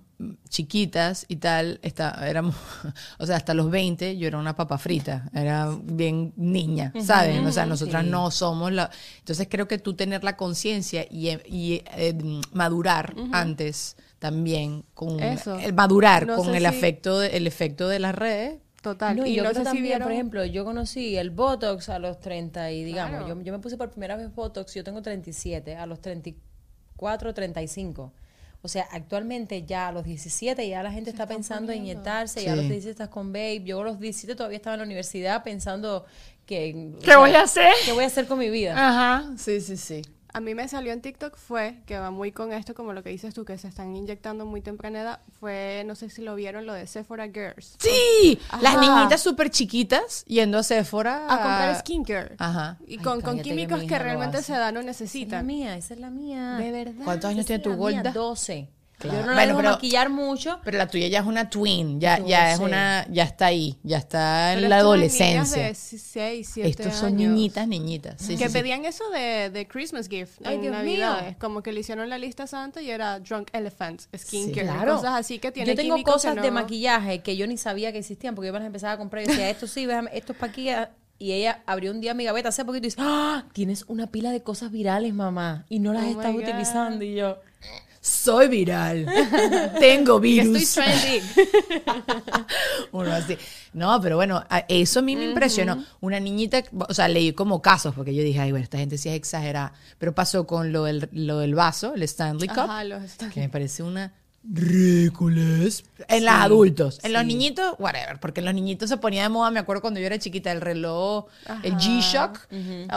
[0.50, 2.54] chiquitas y tal, está, éramos,
[3.18, 7.46] o sea, hasta los 20 yo era una papa frita, era bien niña, ¿saben?
[7.46, 8.10] O sea, nosotras sí.
[8.10, 8.90] no somos la...
[9.20, 12.14] Entonces creo que tú tener la conciencia y, y, eh,
[12.52, 15.58] madurar antes también con Eso.
[15.60, 18.60] el madurar No con el si- afecto de- el efecto de las redes
[18.92, 19.16] Total.
[19.18, 20.04] No, y y yo no creo sé si también, vieron...
[20.04, 23.36] por ejemplo, yo conocí el Botox a los 30 y digamos, Claro.
[23.36, 28.14] yo, yo me puse por primera vez Botox, yo tengo 37, a los 34, 35.
[28.62, 32.54] O sea, actualmente ya a los 17 ya la gente está pensando en inyectarse, ya
[32.54, 32.72] a los Sí.
[32.72, 36.06] 17 estás con Babe, yo a los 17 todavía estaba en la universidad pensando
[36.46, 36.94] que...
[36.96, 37.72] o ¿Qué voy a hacer?
[37.86, 38.74] ¿Qué voy a hacer con mi vida?
[38.76, 40.02] Ajá, sí, sí, sí.
[40.38, 43.10] A mí me salió en TikTok fue, que va muy con esto, como lo que
[43.10, 46.68] dices tú, que se están inyectando muy temprana edad, fue, no sé si lo vieron,
[46.68, 47.76] lo de Sephora Girls.
[47.80, 52.36] Sí, las niñitas súper chiquitas yendo a Sephora A comprar skincare.
[52.38, 52.78] Ajá.
[52.86, 55.00] Y Ay, con, con cállate, que químicos mi que realmente esa edad no Esa es
[55.00, 55.48] la necesitan.
[55.48, 56.58] mía, esa es la mía.
[56.58, 57.04] De verdad.
[57.04, 58.12] ¿Cuántos años tiene tu Golda?
[58.12, 58.70] 12.
[59.00, 59.20] Claro.
[59.20, 60.60] Yo no la Bueno, dejo pero- maquillar mucho.
[60.64, 62.70] Pero la tuya ya es una twin, ya, ya es 12.
[62.72, 65.64] una, ya está ahí, ya está en Pero la adolescencia.
[65.68, 67.32] de 6, 7 Estos son años.
[67.32, 68.16] niñitas, niñitas.
[68.20, 68.54] Sí, que sí, sí.
[68.58, 71.26] pedían eso de, de Christmas gift Ay, en Dios Navidades.
[71.28, 71.36] mío.
[71.40, 74.96] Como que le hicieron la lista santa y era Drunk Elephant, skincare, claro.
[74.96, 78.34] cosas así que tienen Yo tengo cosas de maquillaje que yo ni sabía que existían
[78.34, 80.40] porque yo me las empezaba a comprar y decía, esto sí, esto es
[80.76, 80.90] ah".
[81.20, 83.46] Y ella abrió un día mi gaveta hace poquito y dice, ¡Ah!
[83.54, 87.04] Tienes una pila de cosas virales, mamá, y no las Oh estás utilizando.
[87.04, 87.40] Y yo,
[88.08, 89.06] Soy viral.
[89.80, 90.56] Tengo virus.
[90.62, 91.24] estoy trending.
[92.92, 93.38] Uno así.
[93.74, 95.84] No, pero bueno, eso a mí me impresionó.
[96.00, 99.10] Una niñita, o sea, leí como casos, porque yo dije, ay, bueno, esta gente sí
[99.10, 99.74] es exagerada.
[99.98, 103.34] Pero pasó con lo del, lo del vaso, el Stanley Cup, Ajá, los Stanley.
[103.34, 104.14] que me parece una
[104.50, 105.84] ridiculez.
[106.08, 107.00] En los adultos.
[107.04, 108.20] En los niñitos, whatever.
[108.20, 110.62] Porque en los niñitos se ponía de moda, me acuerdo cuando yo era chiquita, el
[110.62, 111.26] reloj,
[111.64, 112.48] el G-Shock.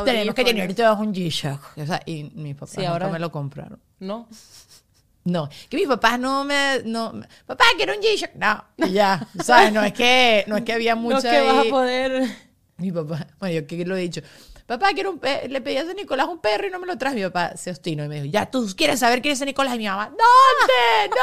[0.05, 1.61] Tenemos que tener todos un G-Shock.
[1.79, 3.81] O sea, y mis papás Sí, nunca ahora- me lo compraron.
[3.99, 4.29] no.
[5.24, 7.12] No, que mis papás no me, no,
[7.46, 9.70] papá quiero un G-Shock, no, ya, ¿sabes?
[9.72, 12.50] No es que, no es que había mucha No es que vas a poder...
[12.78, 14.22] Mi papá, bueno, yo que lo he dicho,
[14.66, 16.96] papá quiero un pe- le pedí a San Nicolás un perro y no me lo
[16.96, 19.46] trajo, mi papá se obstinó y me dijo, ya, tú quieres saber quién es San
[19.46, 21.14] Nicolás, y mi mamá, ¿dónde?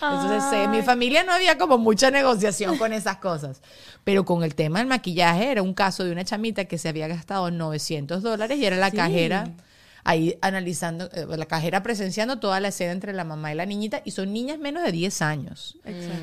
[0.00, 3.62] No, entonces eh, en mi familia no había como mucha negociación con esas cosas,
[4.02, 7.06] pero con el tema del maquillaje era un caso de una chamita que se había
[7.06, 9.44] gastado 900 dólares y era la cajera,
[10.04, 14.02] ahí analizando, eh, la cajera presenciando toda la escena entre la mamá y la niñita,
[14.04, 15.78] y son niñas menos de 10 años.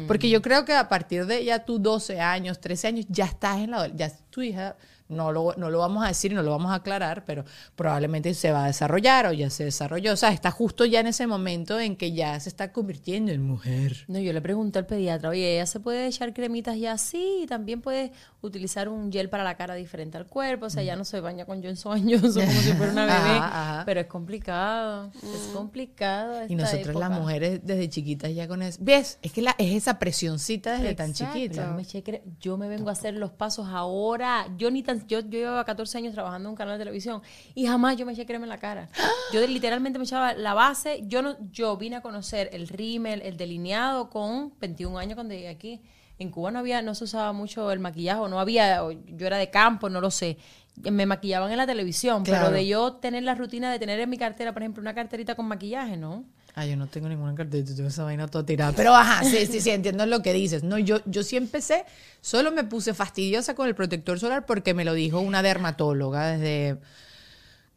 [0.08, 3.60] Porque yo creo que a partir de ya tú 12 años, 13 años, ya estás
[3.60, 3.88] en la...
[3.88, 4.76] Ya tu hija
[5.10, 8.52] no lo, no lo vamos a decir no lo vamos a aclarar, pero probablemente se
[8.52, 10.14] va a desarrollar o ya se desarrolló.
[10.14, 13.42] O sea, está justo ya en ese momento en que ya se está convirtiendo en
[13.42, 14.06] mujer.
[14.08, 17.42] No, yo le pregunté al pediatra, oye, ¿ella se puede echar cremitas ya así?
[17.44, 20.68] Y también puede utilizar un gel para la cara diferente al cuerpo.
[20.68, 23.38] O sea, ya no se baña con Johnson Johnson como si fuera una bebé.
[23.38, 23.46] Ajá,
[23.76, 23.86] ajá.
[23.86, 25.12] Pero es complicado.
[25.16, 26.46] Es complicado.
[26.48, 28.78] Y nosotros las mujeres desde chiquitas ya con eso.
[28.82, 29.20] ¿Ves?
[29.22, 31.70] Es que la, es esa presioncita desde tan chiquita.
[31.70, 34.48] Yo me, yo me vengo a hacer los pasos ahora.
[34.58, 37.22] Yo ni tan, yo, yo llevaba 14 años trabajando en un canal de televisión
[37.56, 38.90] y jamás yo me eché crema en la cara.
[39.34, 41.04] Yo literalmente me echaba la base.
[41.08, 45.50] Yo no, yo vine a conocer el rímel, el delineado con 21 años cuando llegué
[45.50, 45.82] aquí.
[46.20, 49.28] En Cuba no había, no se usaba mucho el maquillaje, o no había, o yo
[49.28, 50.38] era de campo, no lo sé.
[50.84, 52.46] Me maquillaban en la televisión, Claro.
[52.48, 55.36] pero de yo tener la rutina de tener en mi cartera, por ejemplo, una carterita
[55.36, 56.24] con maquillaje, ¿no?
[56.56, 58.72] Ah, yo no tengo ninguna cartera, tengo esa vaina toda tirada.
[58.76, 60.64] Pero ajá, sí, sí, sí, entiendo lo que dices.
[60.64, 61.86] No, yo, yo sí empecé,
[62.22, 66.78] solo me puse fastidiosa con el protector solar porque me lo dijo una dermatóloga desde,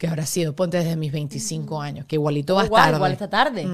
[0.00, 2.94] que habrá sido, ponte desde mis 25 años, que igualito va a igual, estar.
[2.94, 3.68] igual esta tarde.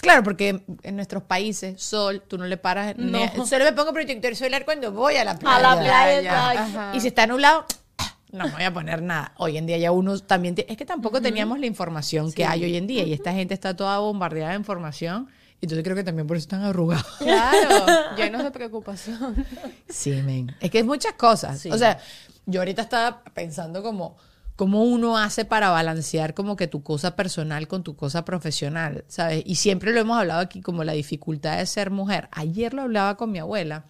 [0.00, 2.96] Claro, porque en nuestros países, sol, tú no le paras.
[2.98, 5.56] ne- Solo me pongo protector solar cuando voy a la playa.
[5.56, 6.92] A la playa.
[6.94, 7.64] Y si está nublado,
[8.32, 9.32] no me voy a poner nada.
[9.38, 10.56] Hoy en día ya uno también...
[10.56, 13.04] tie- es que tampoco teníamos la información que hay hoy en día.
[13.04, 15.28] Y esta gente está toda bombardeada de información.
[15.60, 17.06] Y entonces creo que también por eso están arrugados.
[17.18, 17.86] Claro,
[18.16, 19.46] llenos de preocupación.
[19.88, 20.56] Sí, men.
[20.58, 21.60] Es que es muchas cosas.
[21.60, 21.70] Sí.
[21.70, 22.00] O sea,
[22.46, 24.16] yo ahorita estaba pensando como
[24.58, 29.44] cómo uno hace para balancear como que tu cosa personal con tu cosa profesional, ¿sabes?
[29.46, 32.28] Y siempre lo hemos hablado aquí como la dificultad de ser mujer.
[32.32, 33.84] Ayer lo hablaba con mi abuela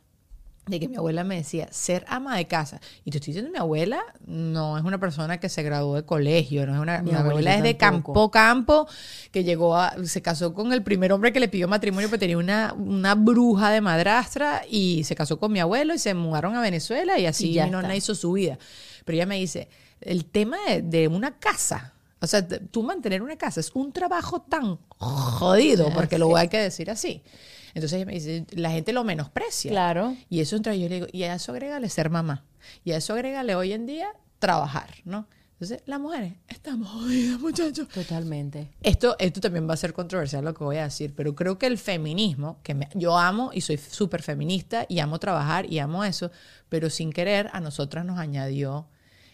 [0.69, 2.81] de que mi abuela me decía, ser ama de casa.
[3.05, 6.67] Y te estoy diciendo, mi abuela no es una persona que se graduó de colegio,
[6.67, 8.87] no es una, Mi mi abuela es de campo, campo,
[9.31, 12.39] que llegó a, se casó con el primer hombre que le pidió matrimonio, pero tenía
[12.39, 16.61] una, una bruja de madrastra y se casó con mi abuelo y se mudaron a
[16.61, 17.97] Venezuela y así Y ya mi nona está.
[17.97, 18.59] hizo su vida.
[19.05, 19.69] Pero ella me dice,
[20.01, 24.43] el tema de, de una casa, o sea, tú mantener una casa es un trabajo
[24.43, 27.23] tan jodido, porque lo hay que decir así.
[27.75, 29.71] Entonces ella me dice, la gente lo menosprecia.
[29.71, 30.17] Claro.
[30.29, 32.45] Y eso entra, yo le digo, y a eso agrégale ser mamá.
[32.85, 35.27] Y a eso agrégale hoy en día trabajar, ¿no?
[35.61, 37.89] Entonces, las mujeres estamos jodidas, muchachos.
[37.89, 38.69] Totalmente.
[38.81, 41.67] Esto, esto también va a ser controversial lo que voy a decir, pero creo que
[41.67, 46.05] el feminismo, que me- yo amo y soy súper feminista y amo trabajar y amo
[46.05, 46.31] eso,
[46.69, 48.87] pero sin querer a nosotras nos añadió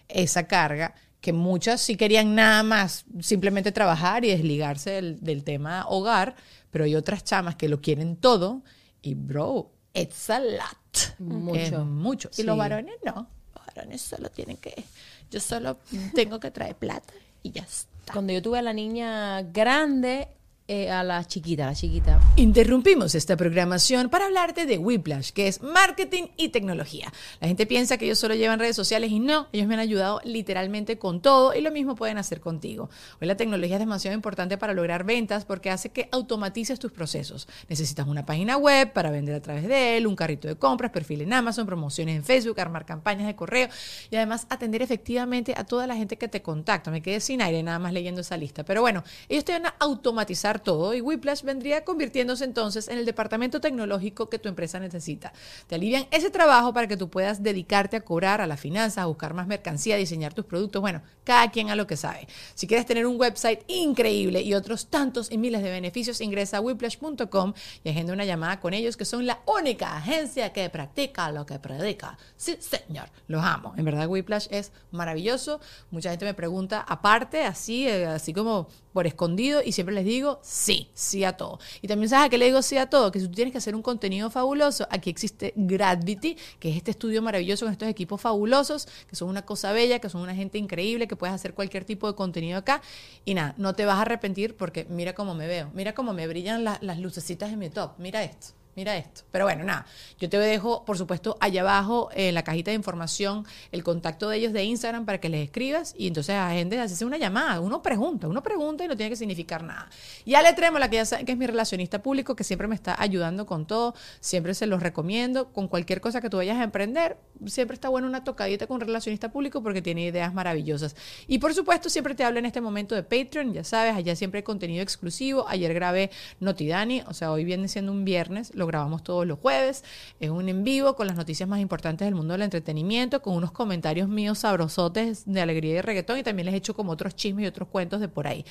[0.08, 5.84] esa carga que muchas sí querían nada más simplemente trabajar y desligarse del, del tema
[5.88, 6.36] hogar,
[6.74, 8.64] pero hay otras chamas que lo quieren todo
[9.00, 11.20] y bro, it's a lot.
[11.20, 11.54] Mucho.
[11.60, 12.28] Es mucho.
[12.32, 12.42] Y Sí.
[12.42, 13.28] los varones no.
[13.54, 14.82] Los varones solo tienen que,
[15.30, 15.78] yo solo
[16.16, 18.12] tengo que traer plata y ya está.
[18.12, 20.26] Cuando yo tuve a la niña grande,
[20.66, 22.18] eh, a la chiquita, la chiquita.
[22.36, 27.12] Interrumpimos esta programación para hablarte de Whiplash, que es marketing y tecnología.
[27.40, 30.22] La gente piensa que ellos solo llevan redes sociales y no, ellos me han ayudado
[30.24, 32.88] literalmente con todo y lo mismo pueden hacer contigo.
[33.20, 37.46] Hoy la tecnología es demasiado importante para lograr ventas porque hace que automatices tus procesos.
[37.68, 41.20] Necesitas una página web para vender a través de él, un carrito de compras, perfil
[41.20, 43.68] en Amazon, promociones en Facebook, armar campañas de correo
[44.10, 46.90] y además atender efectivamente a toda la gente que te contacta.
[46.90, 48.64] Me quedé sin aire nada más leyendo esa lista.
[48.64, 53.04] Pero bueno, ellos te van a automatizar todo y Whiplash vendría convirtiéndose entonces en el
[53.04, 55.32] departamento tecnológico que tu empresa necesita.
[55.66, 59.06] Te alivian ese trabajo para que tú puedas dedicarte a cobrar, a las finanzas, a
[59.06, 60.80] buscar más mercancía, a diseñar tus productos.
[60.80, 62.28] Bueno, cada quien a lo que sabe.
[62.54, 66.60] Si quieres tener un website increíble y otros tantos y miles de beneficios, ingresa a
[66.60, 71.46] whiplash.com y agenda una llamada con ellos, que son la única agencia que practica lo
[71.46, 72.18] que predica.
[72.36, 73.74] Sí, señor, los amo.
[73.76, 75.60] En verdad, Whiplash es maravilloso.
[75.90, 80.38] Mucha gente me pregunta, aparte, así, eh, así como por escondido, y siempre les digo
[80.42, 81.58] sí, sí a todo.
[81.82, 83.58] Y también sabes a qué le digo sí a todo, que si tú tienes que
[83.58, 88.20] hacer un contenido fabuloso, aquí existe Gravity, que es este estudio maravilloso con estos equipos
[88.20, 91.84] fabulosos, que son una cosa bella, que son una gente increíble, que puedes hacer cualquier
[91.84, 92.80] tipo de contenido acá.
[93.24, 96.26] Y nada, no te vas a arrepentir porque mira cómo me veo, mira cómo me
[96.28, 98.54] brillan la- las lucecitas de mi top, mira esto.
[98.76, 99.22] Mira esto.
[99.30, 99.86] Pero bueno, nada.
[100.18, 104.38] Yo te dejo, por supuesto, allá abajo en la cajita de información el contacto de
[104.38, 107.60] ellos de Instagram para que les escribas y entonces agendes, haces una llamada.
[107.60, 109.88] Uno pregunta, uno pregunta y no tiene que significar nada.
[110.24, 113.00] Y Ale Trémola, que ya saben que es mi relacionista público, que siempre me está
[113.00, 115.52] ayudando con todo, siempre se los recomiendo.
[115.52, 118.80] Con cualquier cosa que tú vayas a emprender, siempre está bueno una tocadita con un
[118.80, 120.96] relacionista público porque tiene ideas maravillosas.
[121.26, 124.38] Y por supuesto, siempre te hablo en este momento de Patreon, ya sabes, allá siempre
[124.38, 125.46] hay contenido exclusivo.
[125.48, 126.10] Ayer grabé
[126.40, 129.84] Notidani, o sea, hoy viene siendo un viernes, lo grabamos todos los jueves.
[130.20, 133.52] Es un en vivo con las noticias más importantes del mundo del entretenimiento, con unos
[133.52, 137.44] comentarios míos sabrosotes de alegría y reggaetón y también les he hecho como otros chismes
[137.44, 138.44] y otros cuentos de por ahí.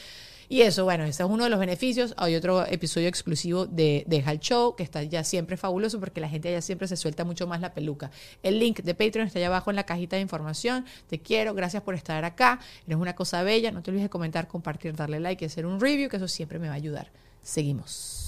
[0.49, 2.13] Y eso, bueno, ese es uno de los beneficios.
[2.17, 6.29] Hay otro episodio exclusivo de Deja el Show, que está ya siempre fabuloso porque la
[6.29, 8.11] gente allá siempre se suelta mucho más la peluca.
[8.43, 10.85] El link de Patreon está allá abajo en la cajita de información.
[11.09, 12.59] Te quiero, gracias por estar acá.
[12.85, 13.71] Eres una cosa bella.
[13.71, 16.59] No te olvides de comentar, compartir, darle like y hacer un review, que eso siempre
[16.59, 17.09] me va a ayudar.
[17.41, 18.22] Seguimos.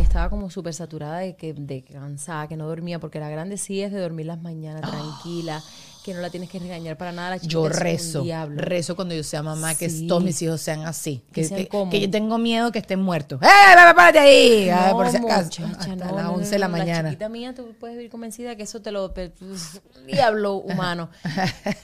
[0.00, 3.80] Estaba como súper saturada de que de cansada, que no dormía, porque la grande sí
[3.80, 5.62] es de dormir las mañanas tranquila,
[6.04, 7.30] que no la tienes que regañar para nada.
[7.30, 11.22] La chiquita Yo rezo, rezo cuando yo sea mamá, que todos mis hijos sean así.
[11.32, 13.40] Que Que, sean que- yo tengo miedo que estén muertos.
[13.42, 14.68] ¡Eh, párate ahí!
[14.68, 15.62] Ay, No, por si acaso.
[15.62, 17.02] muchacha, Hasta no, las no, no, 11 de la mañana.
[17.04, 19.12] La chiquita mía, tú puedes vivir convencida que eso te lo...
[20.06, 21.08] diablo humano.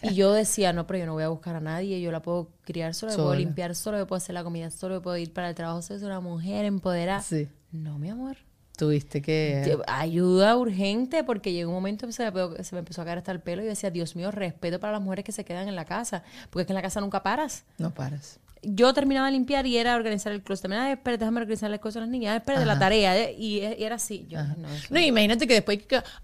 [0.03, 2.51] Y yo decía, no, pero yo no voy a buscar a nadie, yo la puedo
[2.65, 5.33] criar sola, yo puedo limpiar sola, yo puedo hacer la comida sola, yo puedo ir
[5.33, 7.23] para el trabajo, soy una mujer empoderada.
[7.23, 7.49] Sí.
[7.73, 8.37] No, mi amor.
[8.77, 9.79] Tuviste que...
[9.87, 13.33] Ayuda urgente porque llegó un momento que se me, se me empezó a caer hasta
[13.33, 15.85] el pelo y decía, Dios mío, respeto para las mujeres que se quedan en la
[15.85, 17.65] casa, porque es que en la casa nunca paras.
[17.79, 18.41] No paras.
[18.63, 20.63] Yo terminaba de limpiar y era organizar el closet.
[20.63, 23.31] Terminaba, espera, déjame organizar las cosas a las niñas, espera, la tarea.
[23.31, 24.25] Y, y era así.
[24.29, 25.81] Yo, no, No, imagínate que después...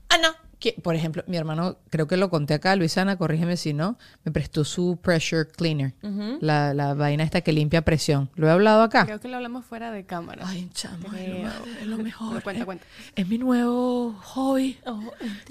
[0.08, 0.47] ah, no.
[0.58, 4.32] Que- por ejemplo, mi hermano, creo que lo conté acá, Luisana, corrígeme si no, me
[4.32, 5.94] prestó su pressure cleaner.
[6.40, 8.30] la, la vaina esta que limpia presión.
[8.34, 9.04] ¿Lo he hablado acá?
[9.04, 10.42] Creo que lo hablamos fuera de cámara.
[10.46, 12.30] Ay, chamo, es lo, mejor.
[12.30, 12.84] Pero cuenta, es, cuenta.
[13.14, 14.78] es mi nuevo hobby.
[14.86, 15.00] Oh,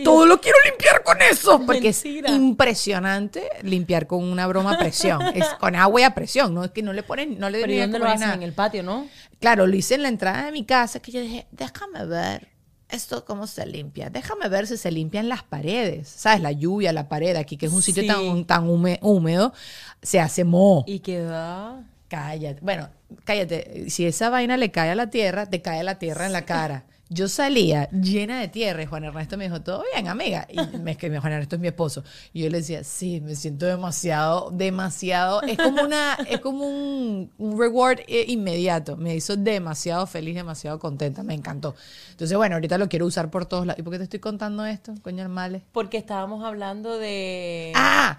[0.04, 1.62] Todo lo quiero limpiar con eso.
[1.66, 2.30] Porque Mentira.
[2.30, 5.22] es impresionante limpiar con una broma a presión.
[5.36, 6.54] es con agua y a presión.
[6.54, 8.20] No es que no le ponen, no le Pero ¿y tenía dónde lo hacen?
[8.22, 8.34] nada.
[8.36, 9.08] En el patio, ¿no?
[9.40, 12.50] Claro, lo hice en la entrada de mi casa que yo dije, déjame ver
[12.90, 14.10] esto cómo se limpia.
[14.10, 16.08] Déjame ver si se limpian las paredes.
[16.08, 16.42] ¿Sabes?
[16.42, 18.08] La lluvia, la pared aquí, que es un sitio Sí.
[18.08, 19.54] tan, tan húme- húmedo,
[20.02, 20.84] se hace moho.
[20.88, 21.82] Y que va...
[22.10, 22.62] Cállate.
[22.62, 22.88] Bueno,
[23.26, 23.90] cállate.
[23.90, 26.86] Si esa vaina le cae a la tierra, te cae la tierra en la cara.
[27.10, 30.46] Yo salía llena de tierra y Juan Ernesto me dijo, ¿todo bien, amiga?
[30.50, 32.04] Y me escribió, Juan Ernesto es mi esposo.
[32.34, 35.42] Y yo le decía, sí, me siento demasiado, demasiado.
[35.44, 38.98] Es como una, es como un, un reward eh, inmediato.
[38.98, 41.24] Me hizo demasiado feliz, demasiado contenta.
[41.24, 41.76] Me encantó.
[42.12, 43.80] Entonces, bueno, ahorita lo quiero usar por todos lados.
[43.80, 45.64] ¿Y por qué te estoy contando esto, coño el male?
[45.72, 47.72] Porque estábamos hablando de...
[47.76, 48.18] Ah,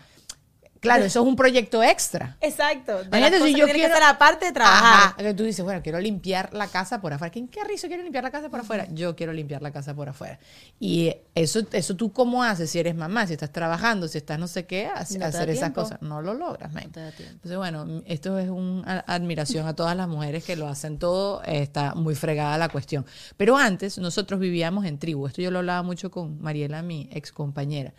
[0.81, 2.37] claro, eso es un proyecto extra.
[2.41, 3.03] Exacto.
[3.05, 5.09] Imagínate si yo que quiero- que hacer aparte de trabajar.
[5.09, 7.31] Ajá, que tú dices, bueno, quiero limpiar la casa por afuera.
[7.33, 8.87] ¿Quién qué rizo quiere limpiar la casa por afuera?
[8.93, 10.39] Yo quiero limpiar la casa por afuera.
[10.81, 14.47] Y eso, eso tú cómo haces si eres mamá, si estás trabajando, si estás no
[14.49, 16.03] sé qué, hace- No hacer esas cosas.
[16.03, 16.73] No lo logras.
[16.73, 17.35] No te da tiempo.
[17.35, 21.43] Entonces, bueno, esto es una admiración a todas las mujeres que lo hacen todo.
[21.45, 23.05] Está muy fregada la cuestión.
[23.37, 25.27] Pero antes, nosotros vivíamos en tribu.
[25.27, 27.93] Esto yo lo hablaba mucho con Mariela, mi ex compañera.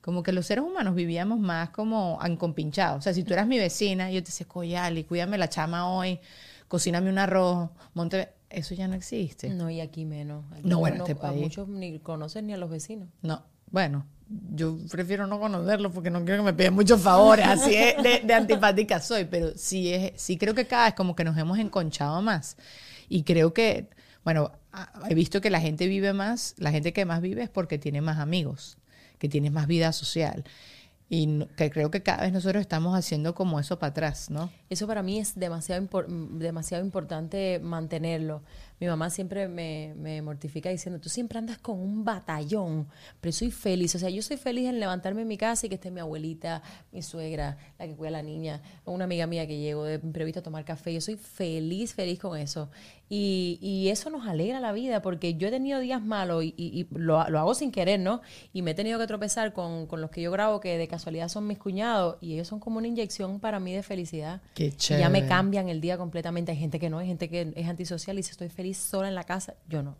[0.00, 2.98] Como que los seres humanos vivíamos más como encompinchados.
[2.98, 6.20] O sea, si tú eras mi vecina, yo te decía, Coyali, cuídame la chama hoy,
[6.68, 8.30] cocíname un arroz, monte.
[8.50, 9.50] Eso ya no existe.
[9.50, 10.44] No, y aquí menos.
[10.52, 13.08] Aquí No, bueno, este a muchos ni conocen ni a los vecinos.
[13.20, 14.06] No, bueno,
[14.54, 18.20] yo prefiero no conocerlo porque no quiero que me piden muchos favores, así es de,
[18.24, 21.58] de antipática soy, pero sí, es, sí creo que cada vez como que nos hemos
[21.58, 22.56] enconchado más
[23.08, 23.88] y creo que,
[24.24, 24.52] bueno,
[25.08, 28.00] he visto que la gente vive más, la gente que más vive es porque tiene
[28.00, 28.77] más amigos,
[29.18, 30.44] que tiene más vida social
[31.10, 34.50] y que creo que cada vez nosotros estamos haciendo como eso para atrás, ¿no?
[34.68, 35.86] Eso para mí es demasiado,
[36.32, 38.42] demasiado importante mantenerlo.
[38.80, 42.86] Mi mamá siempre me, me mortifica diciendo, tú siempre andas con un batallón,
[43.20, 43.94] pero soy feliz.
[43.94, 46.62] O sea, yo soy feliz en levantarme en mi casa y que esté mi abuelita,
[46.92, 50.40] mi suegra, la que cuida a la niña, una amiga mía que llegó de imprevisto
[50.40, 50.92] a tomar café.
[50.94, 52.70] Yo soy feliz, feliz con eso.
[53.10, 56.80] Y, y eso nos alegra la vida, porque yo he tenido días malos y, y-
[56.80, 58.20] y lo, lo hago sin querer, ¿no?
[58.52, 61.28] Y me he tenido que tropezar con, con los que yo grabo, que de casualidad
[61.28, 64.42] son mis cuñados, y ellos son como una inyección para mí de felicidad.
[64.54, 65.26] Qué Y ya me chévere.
[65.26, 66.52] cambian el día completamente.
[66.52, 69.14] Hay gente que no, hay gente que es antisocial y si estoy feliz sola en
[69.14, 69.96] la casa, yo no.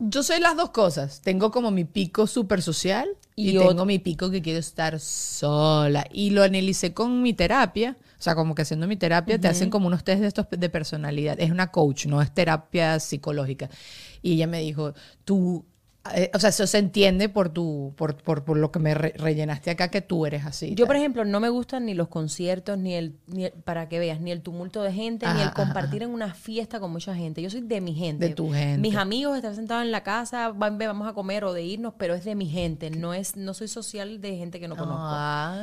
[0.00, 1.20] Yo soy las dos cosas.
[1.22, 6.06] Tengo como mi pico súper social y, Y tengo mi pico que quiero estar sola.
[6.12, 7.96] Y lo analicé con mi terapia.
[8.18, 10.68] O sea, como que haciendo mi terapia te hacen como unos test de estos de
[10.68, 11.38] personalidad.
[11.40, 13.70] Es una coach, no es terapia psicológica.
[14.22, 15.64] Y ella me dijo, tú,
[16.14, 19.12] eh, o sea, eso se entiende por tu, por, por, por lo que me re-
[19.16, 20.74] rellenaste acá que tú eres así.
[20.74, 23.98] Yo, por ejemplo, no me gustan ni los conciertos, ni el, ni el- para que
[23.98, 27.14] veas, ni el tumulto de gente, ni el ajá, compartir en una fiesta con mucha
[27.14, 27.42] gente.
[27.42, 28.28] Yo soy de mi gente.
[28.28, 28.78] De tu gente.
[28.80, 32.14] Mis amigos están sentados en la casa, van, vamos a comer o de irnos, pero
[32.14, 32.90] es de mi gente.
[32.90, 35.02] No es, no soy social de gente que no conozco.
[35.04, 35.62] Ah.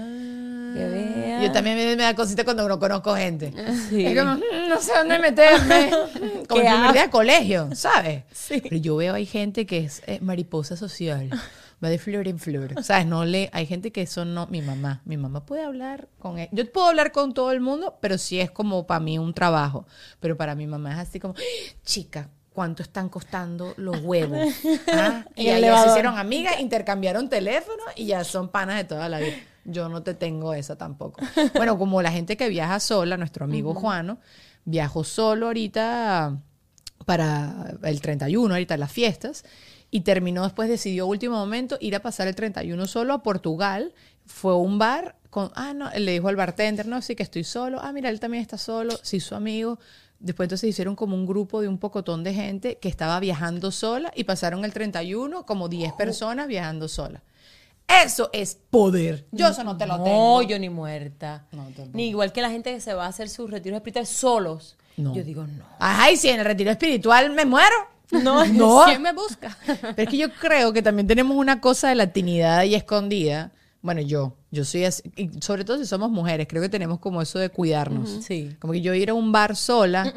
[0.75, 1.41] Que vea.
[1.43, 3.53] Yo también me, me da cosita cuando no conozco gente.
[3.89, 4.05] Sí.
[4.05, 5.89] Es como, "Mm, no sé dónde meterme.
[6.47, 8.23] Como el ¿Qué primer día de colegio, ¿sabes?
[8.31, 8.61] Sí.
[8.61, 11.29] Pero yo veo hay gente que es eh, mariposa social.
[11.83, 12.83] Va de flor en flor.
[12.83, 13.05] ¿Sabes?
[13.05, 14.47] No le, hay gente que eso no.
[14.47, 15.01] Mi mamá.
[15.05, 16.47] Mi mamá puede hablar con él.
[16.51, 19.85] Yo puedo hablar con todo el mundo, pero sí es como para mí un trabajo.
[20.19, 21.33] Pero para mi mamá es así como,
[21.83, 24.39] chica, cuánto están costando los huevos.
[24.93, 25.25] ¿Ah?
[25.35, 29.35] Y ya se hicieron amigas, intercambiaron teléfono y ya son panas de toda la vida.
[29.65, 31.21] Yo no te tengo esa tampoco.
[31.55, 34.19] Bueno, como la gente que viaja sola, nuestro amigo Juano,
[34.63, 36.39] viajó solo ahorita
[37.05, 39.43] para el 31, ahorita las fiestas,
[39.91, 43.93] y terminó después, decidió último momento ir a pasar el 31 solo a Portugal.
[44.25, 47.43] Fue a un bar con, ah, no, le dijo al bartender, no, sí que estoy
[47.43, 49.79] solo, ah, mira, él también está solo, sí, su amigo.
[50.19, 54.11] Después entonces hicieron como un grupo de un pocotón de gente que estaba viajando sola
[54.15, 57.21] y pasaron el 31 como 10 personas viajando sola.
[57.87, 59.27] Eso es poder.
[59.31, 60.41] Yo eso no te lo no, tengo.
[60.43, 61.45] yo ni muerta.
[61.51, 64.75] No, ni igual que la gente que se va a hacer sus retiros espirituales solos.
[64.97, 65.13] No.
[65.13, 65.65] Yo digo, no.
[65.79, 67.75] Ajá, y si en el retiro espiritual me muero.
[68.11, 68.83] No, no.
[68.85, 69.57] ¿Quién me busca?
[69.65, 73.51] Pero es que yo creo que también tenemos una cosa de latinidad y escondida.
[73.81, 77.21] Bueno, yo, yo soy así, y sobre todo si somos mujeres, creo que tenemos como
[77.21, 78.23] eso de cuidarnos.
[78.25, 78.55] Sí.
[78.59, 80.13] Como que yo ir a un bar sola,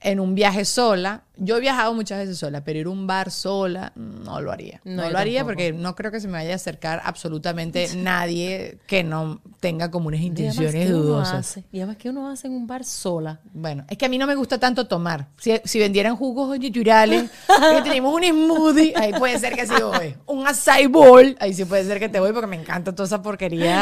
[0.00, 3.30] en un viaje sola, yo he viajado muchas veces sola, pero ir a un bar
[3.30, 4.80] sola, no lo haría.
[4.84, 5.56] No, lo haría tampoco.
[5.56, 10.08] porque no creo que se me vaya a acercar absolutamente nadie que no tenga como
[10.08, 11.34] unas Y intenciones ¿qué uno dudosas.
[11.34, 11.64] hace?
[11.72, 13.40] Y además, que uno hace en un bar sola?
[13.52, 15.28] Bueno, es que a mí no me gusta tanto tomar.
[15.38, 20.14] Si, si vendieran jugos naturales, que tenemos un smoothie, ahí puede ser que sí voy.
[20.26, 23.22] Un acai bowl, ahí sí puede ser que te voy porque me encanta toda esa
[23.22, 23.73] porquería.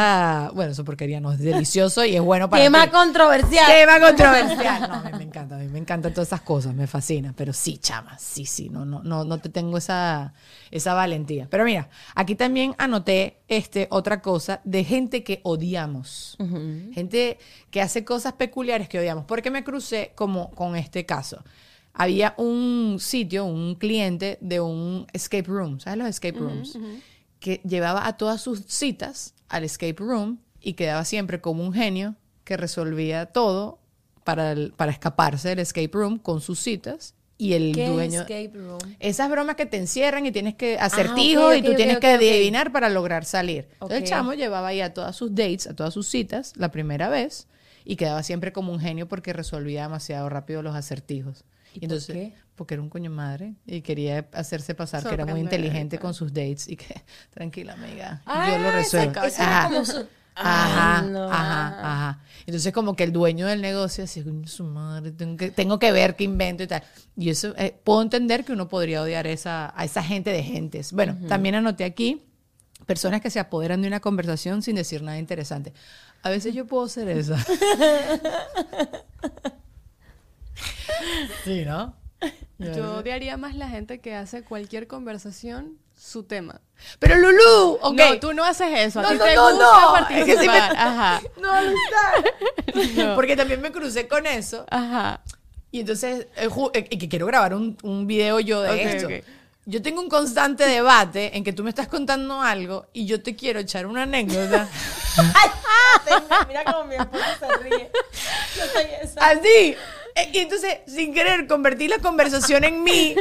[0.54, 2.90] Bueno, esa porquería no es delicioso y es bueno para Tema ti.
[2.90, 3.66] controversial.
[3.66, 4.88] Tema controversial.
[4.88, 7.32] No, a mí me encanta, a mí me encantan todas esas cosas, me fascina.
[7.36, 10.34] Pero sí, chama, sí, sí, no, no, no, no te tengo esa,
[10.70, 11.46] esa valentía.
[11.50, 16.36] Pero mira, aquí también anoté este, otra cosa de gente que odiamos.
[16.92, 17.38] Gente
[17.70, 19.24] que hace cosas peculiares que odiamos.
[19.24, 21.42] Porque me crucé como con este caso.
[21.94, 26.78] Había un sitio, un cliente de un escape room, ¿sabes los escape rooms?
[27.38, 32.16] Que llevaba a todas sus citas al escape room y quedaba siempre como un genio
[32.44, 33.78] que resolvía todo
[34.24, 38.20] para, el- para escaparse del escape room con sus citas y el ¿Qué dueño...
[38.20, 38.78] escape room?
[39.00, 42.06] Esas bromas que te encierran y tienes que acertijos Ah, ok, y tú tienes que
[42.08, 43.68] adivinar para lograr salir.
[43.74, 47.08] Entonces el chamo llevaba ahí a todas sus dates, a todas sus citas, la primera
[47.08, 47.48] vez,
[47.84, 51.44] y quedaba siempre como un genio porque resolvía demasiado rápido los acertijos.
[51.74, 52.34] ¿Y por entonces, qué?
[52.54, 56.32] Porque era un coño madre y quería hacerse pasar que era muy inteligente con sus
[56.32, 59.84] dates y que, tranquila amiga, Ah, yo lo esa resuelvo.
[59.84, 61.30] su- Ajá, Ay, no.
[61.30, 62.20] ajá, ajá.
[62.46, 65.92] Entonces como que el dueño del negocio así, "Coño, su madre, tengo que, tengo que
[65.92, 66.82] ver qué invento y tal.
[67.18, 70.92] Y eso, eh, puedo entender que uno podría odiar esa, a esa gente de gentes.
[70.94, 72.22] Bueno, también anoté aquí
[72.86, 75.74] personas que se apoderan de una conversación sin decir nada interesante.
[76.22, 77.36] A veces yo puedo ser esa.
[81.44, 81.94] sí, ¿no?
[82.58, 86.60] Yo odiaría más la gente que hace cualquier conversación su tema.
[86.98, 87.94] Pero Lulu, ok.
[87.94, 89.00] No, tú no haces eso.
[89.00, 89.92] A No, ti no, te no, gusta no.
[89.92, 90.18] participar.
[90.18, 91.20] Es que sí me- Ajá.
[91.40, 93.14] No, no está.
[93.14, 94.64] Porque también me crucé con eso.
[94.70, 95.20] Ajá.
[95.70, 99.08] Y entonces, eh, eh, y que quiero grabar un, un video yo de esto.
[99.64, 103.36] Yo tengo un constante debate en que tú me estás contando algo y yo te
[103.36, 104.68] quiero echar una anécdota.
[106.48, 107.90] Mira cómo mi esposo se ríe.
[108.56, 109.20] Yo soy esa.
[109.30, 109.76] Así.
[110.14, 113.14] Eh, Y entonces, sin querer, convertí la conversación en mí.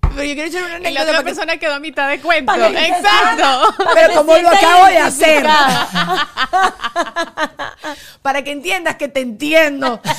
[0.00, 1.02] Pero yo quiero echar una Y la anécdota.
[1.02, 2.54] otra para que- persona quedó a mitad de cuento.
[2.54, 3.74] Exacto.
[3.94, 5.46] Pero como lo acabo de hacer.
[8.22, 10.00] Para que entiendas que te entiendo.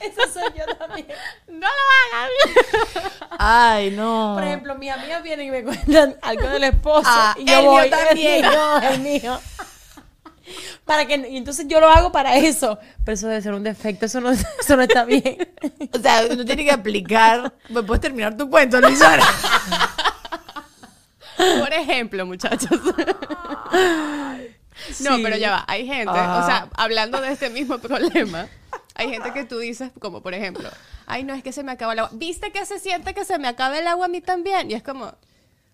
[0.00, 1.06] Esa soy yo también.
[1.48, 3.10] No lo hagan.
[3.38, 4.32] Ay, no.
[4.34, 7.02] Por ejemplo, mis amigas vienen y me cuentan algo del esposo.
[7.06, 8.44] Ah, y yo el mío voy, también.
[8.44, 9.40] El mío, el mío.
[10.84, 12.78] Para que, y entonces yo lo hago para eso.
[13.04, 15.36] Pero eso debe ser un defecto, eso no, eso no está bien.
[15.92, 17.52] O sea, uno tiene que aplicar.
[17.68, 19.24] ¿Me puedes terminar tu cuento, Luisana?
[21.36, 22.80] Por ejemplo, muchachos.
[25.00, 25.64] No, pero ya va.
[25.68, 26.14] Hay gente, o
[26.46, 28.48] sea, hablando de este mismo problema,
[28.94, 30.68] hay gente que tú dices, como por ejemplo,
[31.06, 32.10] ay, no, es que se me acaba el agua.
[32.14, 34.70] ¿Viste que se siente que se me acaba el agua a mí también?
[34.70, 35.14] Y es como,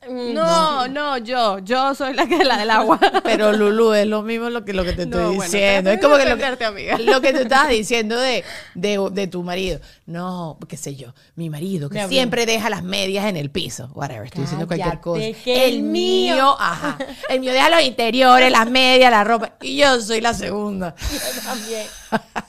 [0.08, 2.98] no, no, yo, yo soy la que la del agua.
[3.24, 5.90] Pero Lulu, es lo mismo lo que, lo que te estoy No, diciendo.
[5.90, 6.96] es como que lo, defenderte, amiga.
[6.96, 9.80] que lo que tú estabas diciendo de, de, de tu marido.
[10.06, 13.90] No, qué sé yo, mi marido, que siempre deja las medias en el piso.
[13.94, 15.20] Whatever, estoy diciendo cualquier cosa.
[15.44, 16.56] que el mío.
[16.58, 16.96] ajá.
[17.28, 19.54] El mío deja los interiores, las medias, la ropa.
[19.61, 20.94] Y yo soy la segunda.
[21.44, 21.87] También.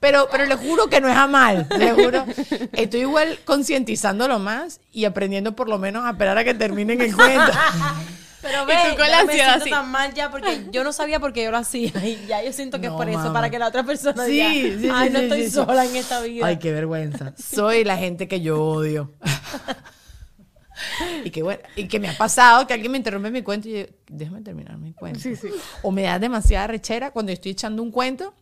[0.00, 2.24] Pero, pero le juro que no es a mal, le juro.
[2.72, 7.14] Estoy igual concientizándolo más y aprendiendo por lo menos a esperar a que terminen el
[7.16, 7.50] cuento.
[8.40, 9.70] Pero Y ve, tú con la me siento así.
[9.70, 12.52] tan mal ya porque yo no sabía por qué yo lo hacía y ya yo
[12.52, 14.88] siento que No, es por eso, para que la otra persona Sí, diga, sí, sí,
[14.92, 15.54] ay, no sí, estoy sí, sí.
[15.54, 16.46] sola en esta vida.
[16.46, 17.34] Ay, qué vergüenza.
[17.36, 19.12] Soy la gente que yo odio.
[21.24, 23.72] y que bueno, y que me ha pasado que alguien me interrumpe mi cuento y
[23.80, 25.18] yo, déjame terminar mi cuento.
[25.18, 25.48] Sí, sí.
[25.82, 28.34] O me da demasiada rechera cuando estoy echando un cuento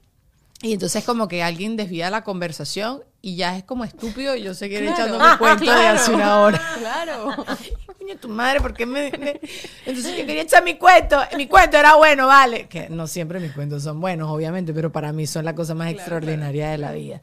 [0.62, 4.54] Y entonces como que alguien desvía la conversación y ya es como estúpido y yo
[4.54, 5.04] seguiré Claro.
[5.16, 6.60] echando mi cuento de hace una hora.
[6.78, 7.34] Claro.
[7.98, 9.40] Coño, tu madre, ¿por qué me, me-
[9.84, 11.18] Entonces yo quería echar mi cuento.
[11.36, 12.68] Mi cuento era bueno, vale.
[12.68, 15.90] Que no siempre mis cuentos son buenos, obviamente, pero para mí son la cosa más
[15.90, 17.20] extraordinaria de la vida.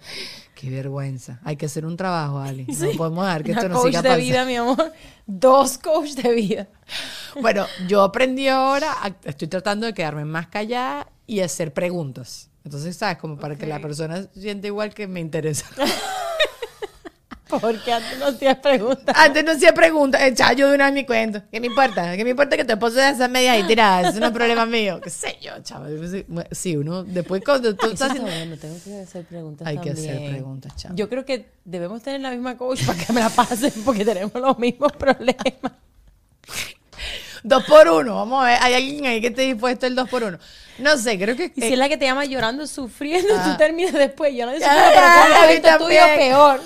[0.53, 1.39] Qué vergüenza.
[1.43, 2.65] Hay que hacer un trabajo, Ali.
[2.67, 4.25] No podemos dejar que Una esto no coach siga de pasando.
[4.25, 4.93] vida, mi amor.
[5.25, 6.67] Dos coach de vida.
[7.41, 12.49] Bueno, yo aprendí ahora, estoy tratando de quedarme más callada y hacer preguntas.
[12.66, 13.18] Entonces, ¿sabes?
[13.18, 15.66] Como para que la persona siente igual que me interesa.
[17.61, 19.16] Porque antes no hacías preguntas.
[19.18, 21.41] Antes no hacía preguntas, echaba yo de una vez mi cuento.
[21.51, 22.16] ¿Qué me importa?
[22.16, 24.09] ¿Qué me importa que tu esposo de esas medias ahí tiradas?
[24.09, 24.99] Eso no es problema mío.
[25.01, 26.26] ¿Qué sé yo, chaval?
[26.51, 28.32] Sí, uno, después cuando tú estás haciendo...
[28.32, 30.95] bueno, tengo que hacer preguntas Hay que hacer preguntas, chamo.
[30.95, 34.34] Yo creo que debemos tener la misma coach para que me la pasen porque tenemos
[34.34, 35.53] los mismos problemas.
[37.43, 38.57] Dos por uno, vamos a ver.
[38.61, 40.37] Hay alguien ahí que esté dispuesto el dos por uno.
[40.79, 41.51] No sé, creo que...
[41.55, 43.43] Y si eh, es la que te llama llorando, sufriendo, Ah.
[43.51, 44.33] tú terminas después.
[44.33, 46.61] No sé, Ah, pero a mí probablemente tuyo peor.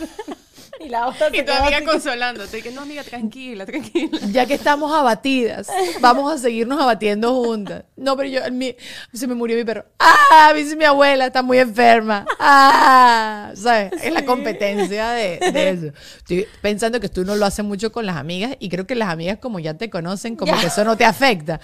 [0.86, 2.61] Y la otra Y se tu quedó amiga consolándote.
[2.61, 4.19] Que no, amiga, tranquila, tranquila.
[4.32, 5.67] Ya que estamos abatidas,
[6.01, 7.84] vamos a seguirnos abatiendo juntas.
[7.95, 8.75] No, pero yo, mi-
[9.13, 9.86] se me murió mi perro.
[9.99, 10.51] ¡Ah!
[10.55, 12.25] Dice mi abuela, está muy enferma.
[12.39, 13.51] ¡Ah!
[13.55, 13.91] ¿Sabes?
[14.03, 15.88] Es la competencia de, de eso.
[16.17, 19.09] Estoy pensando que tú no lo haces mucho con las amigas y creo que las
[19.09, 20.61] amigas, como ya te conocen, como Ya.
[20.61, 21.59] que eso no te afecta.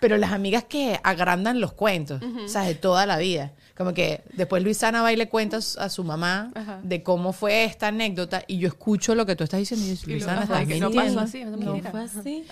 [0.00, 2.68] Pero las amigas que agrandan los cuentos, ¿sabes?
[2.68, 3.52] De toda la vida.
[3.76, 6.80] Como que después Luisana va y le cuenta a su- mamá Ajá.
[6.82, 10.12] de cómo fue esta anécdota y yo escucho lo que tú estás diciendo y Y
[10.12, 11.20] Luisana, ay, que no mintiendo".
[11.20, 11.44] pasó así.
[11.44, 12.46] No, No fue así.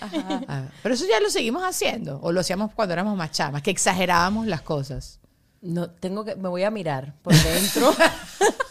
[0.47, 2.19] Ah, pero eso ya lo seguimos haciendo.
[2.21, 5.19] O lo hacíamos cuando éramos más chamas, que exagerábamos las cosas.
[5.61, 7.91] No, tengo que, me voy a mirar por dentro.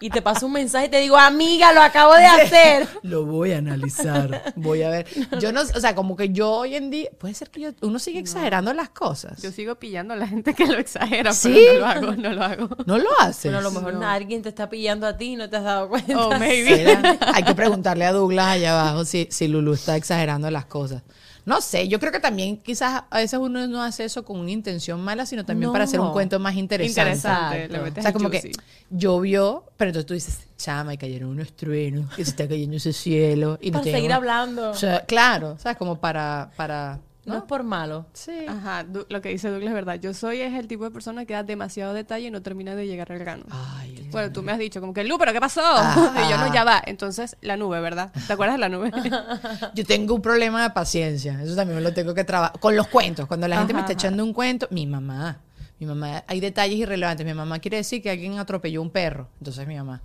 [0.00, 2.88] y te paso un mensaje y te digo, amiga, lo acabo de hacer.
[3.02, 4.52] Lo voy a analizar.
[4.56, 5.06] Voy a ver.
[5.40, 7.98] Yo no, o sea, como que yo hoy en día, puede ser que yo, uno
[7.98, 9.40] sigue exagerando las cosas.
[9.42, 11.52] Yo sigo pillando a la gente que lo exagera, ¿Sí?
[11.54, 12.68] pero no lo hago, no lo hago.
[12.86, 13.44] No lo haces.
[13.44, 14.06] Bueno, a lo mejor No.
[14.08, 16.18] alguien te está pillando a ti y no te has dado cuenta.
[16.26, 16.76] Oh, maybe.
[16.76, 17.16] ¿Será?
[17.34, 21.02] Hay que preguntarle a Douglas allá abajo si, si Lulu está exagerando las cosas.
[21.46, 24.50] No sé, yo creo que también quizás a veces uno no hace eso con una
[24.50, 27.00] intención mala, sino también para hacer un cuento más interesante.
[27.00, 27.68] Interesante.
[27.68, 28.50] Le O metes sea, el como que
[28.90, 32.92] llovió, pero entonces tú dices, chama, y cayeron unos truenos, que se está cayendo ese
[32.92, 33.58] cielo.
[33.62, 34.70] Y Para seguir hablando.
[34.70, 35.78] O sea, claro, ¿sabes?
[35.78, 38.06] Como para, para, no es por malo.
[38.12, 38.46] Sí.
[38.48, 39.94] Ajá, Du- lo que dice Douglas es verdad.
[40.00, 42.86] Yo soy es el tipo de persona que da demasiado detalle y no termina de
[42.86, 43.44] llegar al grano.
[43.50, 45.60] Ay, Bueno, tú me has dicho como que, Lu, ¿pero qué pasó?
[46.26, 46.82] Y yo no, ya va.
[46.86, 48.12] Entonces, la nube, ¿verdad?
[48.26, 48.90] ¿Te acuerdas de la nube?
[49.74, 51.42] Yo tengo un problema de paciencia.
[51.42, 52.58] Eso también me lo tengo que trabajar.
[52.60, 53.26] Con los cuentos.
[53.26, 53.98] Cuando la gente me está ajá.
[54.00, 55.40] echando un cuento, mi mamá.
[55.78, 57.26] Mi mamá, hay detalles irrelevantes.
[57.26, 59.28] Mi mamá quiere decir que alguien atropelló un perro.
[59.40, 60.00] Entonces mi mamá.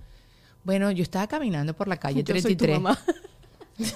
[0.64, 2.82] Bueno, yo estaba caminando por la calle Yo soy tu 33.
[2.82, 2.98] mamá.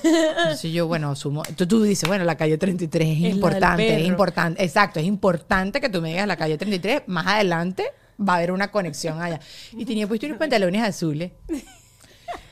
[0.04, 1.44] Entonces yo, bueno, asumo.
[1.56, 4.64] Tú, tú dices, bueno, la calle 33 es Es importante, es importante.
[4.64, 7.04] Exacto, es importante que tú me digas la calle 33.
[7.08, 9.40] Más adelante va a haber una conexión allá.
[9.74, 11.32] Y tenía puesto unos pantalones azules.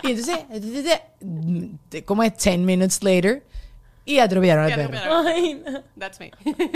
[0.04, 1.66] Y entonces, entonces, mm,
[2.06, 3.44] como es 10 minutes later,
[4.06, 4.98] y atropellaron al perro.
[5.26, 5.82] Ay, no.
[5.98, 6.32] That's me.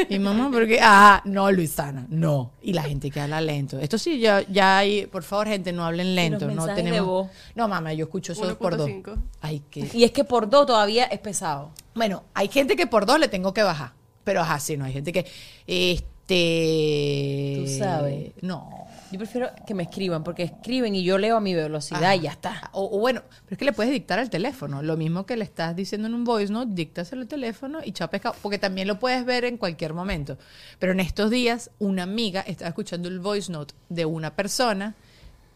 [0.10, 2.52] Y mamá, porque, ah, no, Luisana, no.
[2.62, 3.80] Y la gente que habla lento.
[3.80, 6.48] Esto sí, ya, ya hay, por favor, gente, no hablen lento.
[6.48, 7.06] No de tenemos.
[7.06, 7.30] voz.
[7.56, 8.90] No, mamá, yo escucho eso por dos.
[8.90, 9.18] 1.5.
[9.42, 9.90] Ay, qué.
[9.94, 11.72] Y es que por dos todavía es pesado.
[11.96, 13.92] Bueno, hay gente que por dos le tengo que bajar.
[14.24, 15.26] Pero ajá, sí, no, hay gente que.
[15.66, 17.64] Este.
[17.66, 18.32] Tú sabes.
[18.42, 18.87] No.
[19.12, 22.16] Yo prefiero que me escriban, porque escriben y yo leo a mi velocidad Ajá.
[22.16, 22.70] y ya está.
[22.74, 24.82] O, o bueno, pero es que le puedes dictar al teléfono.
[24.82, 28.10] Lo mismo que le estás diciendo en un voice note, díctaselo al teléfono y chao
[28.10, 28.36] pescado.
[28.42, 30.38] Porque también lo puedes ver en cualquier momento.
[30.80, 34.96] Pero en estos días, una amiga estaba escuchando el voice note de una persona.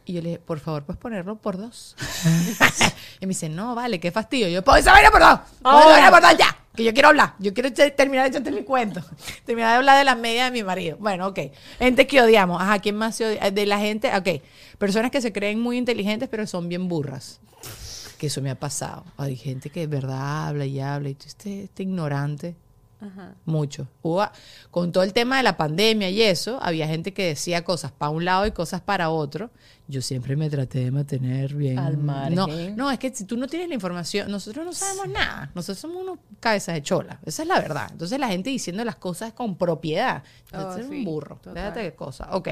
[0.05, 1.95] Y yo le dije, por favor, puedes ponerlo por dos.
[3.19, 4.47] y me dice, no, vale, qué fastidio.
[4.47, 5.39] Y yo, pon esa vaina por dos.
[5.61, 6.60] Pon esa vaina por dos ya.
[6.75, 7.35] Que yo quiero hablar.
[7.39, 9.01] Yo quiero terminar de echarte mi cuento.
[9.45, 10.97] terminar de hablar de las medias de mi marido.
[10.99, 11.39] Bueno, ok.
[11.79, 12.61] Gente que odiamos.
[12.61, 13.51] Ajá, ¿quién más se odia?
[13.51, 14.41] De la gente, ok.
[14.77, 17.39] Personas que se creen muy inteligentes, pero son bien burras.
[18.17, 19.03] Que eso me ha pasado.
[19.17, 21.09] Hay gente que de verdad habla y habla.
[21.09, 22.55] Y tú, este, este ignorante.
[23.01, 23.33] Ajá.
[23.45, 23.87] Mucho.
[24.03, 24.29] Hubo-
[24.69, 28.11] con todo el tema de la pandemia y eso, había gente que decía cosas para
[28.11, 29.49] un lado y cosas para otro.
[29.87, 31.77] Yo siempre me traté de mantener bien.
[31.79, 32.35] Al margen.
[32.35, 32.47] No,
[32.77, 35.51] no, es que si tú no tienes la información, nosotros no sabemos nada.
[35.55, 37.19] Nosotros somos unos cabezas de chola.
[37.25, 37.87] Esa es la verdad.
[37.91, 40.23] Entonces la gente diciendo las cosas con propiedad.
[40.53, 41.35] Oh, es sí, un burro.
[41.37, 41.55] total.
[41.55, 42.27] Déjate de cosas.
[42.31, 42.49] Ok.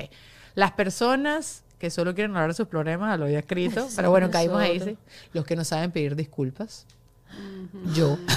[0.55, 3.87] Las personas que solo quieren hablar de sus problemas, lo había escrito.
[3.95, 4.79] pero bueno, caímos ahí.
[4.81, 4.97] sí.
[5.31, 6.85] Los que no saben pedir disculpas.
[7.95, 8.17] Yo.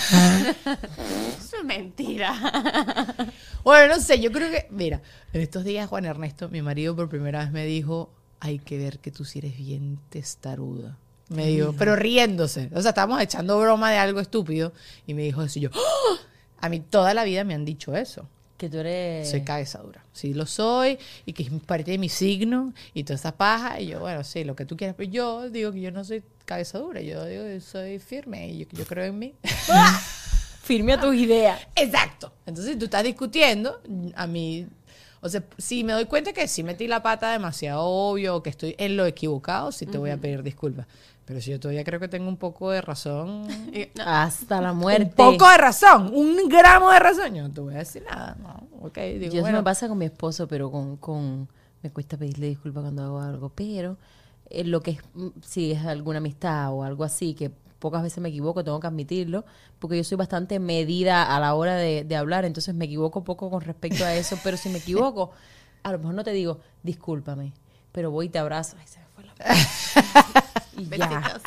[1.39, 2.35] Eso es mentira.
[3.65, 7.09] Bueno, no sé, yo creo que, mira, en estos días Juan Ernesto, mi marido por
[7.09, 10.99] primera vez me dijo, hay que ver que tú sí eres bien testaruda.
[11.29, 12.71] Me dijo, pero riéndose.
[12.75, 14.73] O sea, estábamos echando broma de algo estúpido
[15.07, 16.17] y me dijo eso y yo, ¡Ah!
[16.61, 18.29] a mí toda la vida me han dicho eso.
[18.63, 19.29] Que tú eres...
[19.29, 20.05] Soy cabeza dura.
[20.13, 20.97] Sí lo soy
[21.27, 23.81] y que es parte de mi signo y toda esa paja.
[23.81, 24.95] Y yo, bueno, sí, lo que tú quieras.
[24.97, 27.01] Pero yo digo que yo no soy cabeza dura.
[27.01, 29.35] Yo digo que soy firme y yo, yo creo en mí.
[30.63, 31.61] Firme a tus ideas.
[31.75, 32.33] Exacto.
[32.47, 33.83] Entonces tú estás discutiendo,
[34.15, 34.69] a mí,
[35.21, 38.51] o sea, si me doy cuenta que sí metí la pata demasiado obvio o que
[38.51, 40.87] estoy en lo equivocado, sí te voy a pedir disculpas.
[41.33, 43.49] Pero si yo todavía creo que tengo un poco de razón,
[44.05, 45.05] Hasta la muerte.
[45.05, 48.37] un poco de razón, un gramo de razón, yo no te voy a decir nada.
[48.39, 51.49] No, ok, digo, Yo eso me pasa con mi esposo, pero con, con
[51.83, 53.97] me cuesta pedirle disculpas cuando hago algo, pero
[54.51, 58.19] eh, lo que es, mm, si es alguna amistad o algo así, que pocas veces
[58.19, 59.47] me equivoco, tengo que admitirlo,
[59.79, 63.49] porque yo soy bastante medida a la hora de, de hablar, entonces me equivoco poco
[63.49, 65.31] con respecto a eso, pero si me equivoco,
[65.83, 67.55] a lo mejor no te digo, discúlpame,
[67.91, 68.77] pero voy y te abrazo.
[68.79, 70.45] Ay, se me fue la.
[70.83, 71.41] y ya.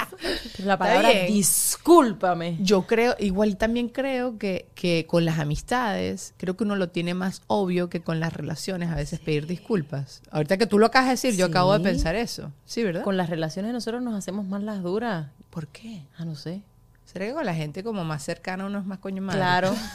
[0.55, 2.57] Pero la palabra discúlpame.
[2.59, 7.13] Yo creo, igual también creo que, que con las amistades, creo que uno lo tiene
[7.13, 10.21] más obvio que con las relaciones, a veces pedir disculpas.
[10.31, 12.51] Ahorita que tú lo acabas de decir, yo acabo de pensar eso.
[12.65, 13.03] Sí, ¿verdad?
[13.03, 15.27] Con las relaciones nosotros nos hacemos más las duras.
[15.49, 16.03] ¿Por qué?
[16.17, 16.61] Ah, no sé.
[17.05, 19.39] ¿Será que con la gente como más cercana uno es más coño madre?
[19.39, 19.75] Claro.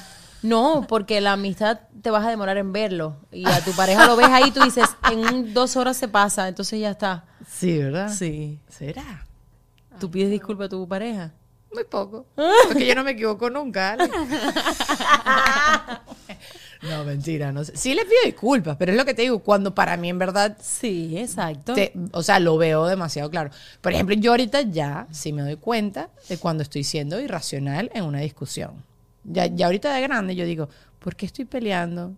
[0.42, 3.16] No, porque la amistad te vas a demorar en verlo.
[3.30, 6.80] Y a tu pareja lo ves ahí, tú dices, en dos horas se pasa, entonces
[6.80, 7.24] ya está.
[7.46, 8.08] Sí, ¿verdad?
[8.10, 8.58] Sí.
[8.68, 9.26] ¿Será?
[10.00, 11.32] ¿Tú pides disculpas a tu pareja?
[11.72, 12.26] Muy poco.
[12.68, 14.10] Porque yo no me equivoco nunca, Ale.
[16.82, 17.76] No, mentira, no sé.
[17.76, 20.56] Sí les pido disculpas, pero es lo que te digo, cuando para mí en verdad,
[20.62, 21.74] Sí, exacto.
[21.74, 23.50] te- o sea, lo veo demasiado claro.
[23.82, 28.04] Por ejemplo, yo ahorita ya sí me doy cuenta de cuando estoy siendo irracional en
[28.04, 28.82] una discusión.
[29.24, 30.70] Ya, ya ahorita de grande yo digo,
[31.00, 32.14] ¿por qué estoy peleando?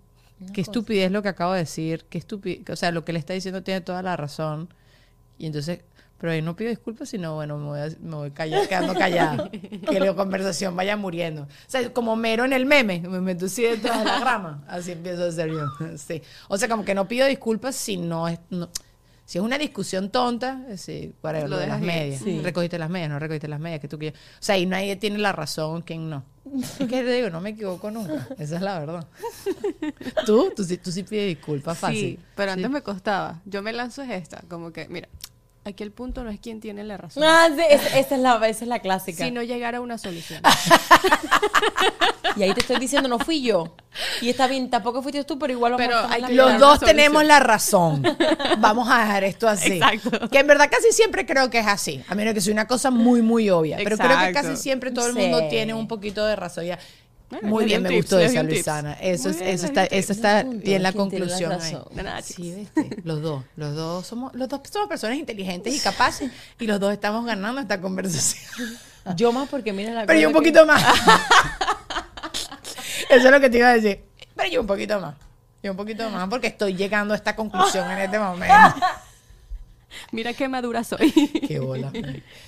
[0.53, 3.33] Qué estupidez lo que acabo de decir, qué estupidez, o sea, lo que le está
[3.33, 4.69] diciendo tiene toda la razón.
[5.39, 5.81] Y entonces,
[6.23, 9.51] pero ahí no pido disculpas, sino bueno, me voy, a- me voy quedando callada.
[9.91, 11.43] que la conversación vaya muriendo.
[11.43, 14.65] O sea, como mero en el meme, me meto así detrás de la grama.
[14.69, 15.67] Así empiezo a hacer yo.
[15.99, 16.23] Sí.
[16.49, 18.39] O sea, como que no pido disculpas si no es.
[18.51, 18.71] no-
[19.25, 22.21] si es una discusión tonta, es decir, whatever, Lo de las medias.
[22.23, 22.41] Sí.
[22.43, 24.11] Recogiste las medias, no recogiste las medias, que tú yo.
[24.11, 26.25] O sea, y nadie tiene la razón, quien no.
[26.55, 28.29] Es que te digo, no me equivoco nunca.
[28.39, 29.07] Esa es la verdad.
[30.27, 31.99] tú, tú sí, tú sí pides disculpas fácil.
[31.99, 32.59] Sí, pero Sí.
[32.59, 33.41] antes me costaba.
[33.45, 35.09] Yo me lanzo es esta, como que, mira,
[35.65, 38.35] aquí el punto no es quién tiene la razón, Ah, sí, esa, esa es la,
[38.49, 39.25] esa es la clásica.
[39.25, 40.41] sino llegar a una solución.
[42.35, 43.77] Y ahí te estoy diciendo, no fui yo.
[44.23, 46.59] Y está bien, tampoco fuiste tú, pero igual vamos Pero a hay la que Los
[46.59, 48.03] dos tenemos la razón.
[48.59, 49.73] Vamos a dejar esto así.
[49.75, 50.31] Exacto.
[50.31, 52.03] Que en verdad casi siempre creo que es así.
[52.09, 53.77] A menos que sea una cosa muy, muy obvia.
[53.85, 55.19] Pero creo que casi siempre todo el Sí.
[55.21, 56.65] mundo tiene un poquito de razón.
[56.65, 56.79] Ya.
[57.33, 58.43] Bueno, Muy bien, me gustó esa.
[58.43, 58.93] Luisana.
[59.01, 59.95] Eso, es, bien, eso está, tips.
[59.97, 62.23] eso está bien la ¿Quién tiene la conclusión ahí.
[62.23, 62.69] Sí.
[63.05, 66.31] Los dos, los dos somos, los dos somos personas inteligentes y capaces
[66.61, 68.77] y los dos estamos ganando esta conversación.
[69.17, 70.83] Yo más porque mira la Pero yo un que- poquito más.
[73.09, 74.05] Eso es lo que te iba a decir.
[74.37, 75.15] Pero yo un poquito más.
[75.63, 78.55] Yo un poquito más porque estoy llegando a esta conclusión en este momento.
[80.13, 81.13] Mira qué madura soy.
[81.49, 81.93] Qué bola.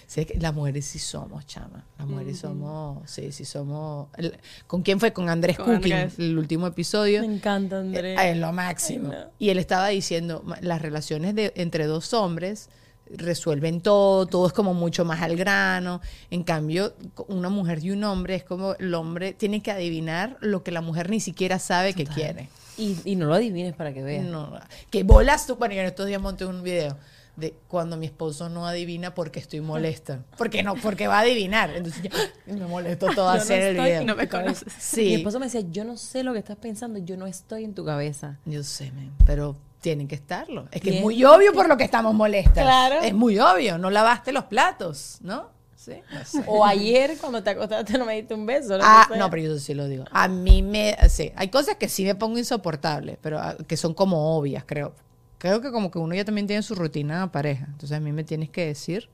[0.06, 1.84] Sí, es que las mujeres sí somos, chama.
[1.98, 4.08] Las mujeres somos, sí, sí somos.
[4.16, 5.12] el- ¿Con quién fue?
[5.12, 6.18] Con Andrés Con Cooking, Andrés.
[6.18, 7.20] el último episodio.
[7.20, 8.18] Me encanta, Andrés.
[8.20, 9.12] Eh, Es lo máximo.
[9.38, 12.68] Y él estaba diciendo, las relaciones de, entre dos hombres
[13.10, 16.00] resuelven todo, todo es como mucho más al grano.
[16.30, 16.94] En cambio,
[17.28, 20.80] una mujer y un hombre es como el hombre tiene que adivinar lo que la
[20.80, 22.48] mujer ni siquiera sabe que quiere.
[22.76, 24.24] Y, y no lo adivines para que veas.
[24.24, 24.58] No,
[24.90, 25.56] que bolas tú.
[25.56, 26.96] Bueno, yo en estos días monté un video
[27.36, 30.20] de cuando mi esposo no adivina porque estoy molesta.
[30.38, 31.70] Porque no, porque va a adivinar.
[31.70, 32.10] Entonces ya
[32.46, 34.04] me molesto todo Yo no hacer el video.
[34.04, 34.72] no me conoces.
[34.78, 35.00] Sí.
[35.06, 37.74] Mi esposo me decía, yo no sé lo que estás pensando, yo no estoy en
[37.74, 38.38] tu cabeza.
[38.44, 40.66] Yo sé, men, pero tienen que estarlo.
[40.70, 41.02] Es que es Bien.
[41.02, 42.64] muy obvio por lo que estamos molestas.
[42.64, 43.00] Claro.
[43.02, 43.78] Es muy obvio.
[43.78, 45.50] No lavaste los platos, ¿no?
[45.76, 45.92] Sí.
[46.10, 46.42] no sé.
[46.46, 48.78] O ayer cuando te acostaste no me diste un beso.
[48.80, 50.04] Ah, no, pero yo sí lo digo.
[50.10, 50.96] A mí me...
[51.10, 54.94] Sí, hay cosas que sí me pongo insoportable, pero ah, que son como obvias, creo.
[55.44, 57.66] Creo que como que uno ya también tiene su rutina de pareja.
[57.66, 59.10] Entonces a mí me tienes que decir,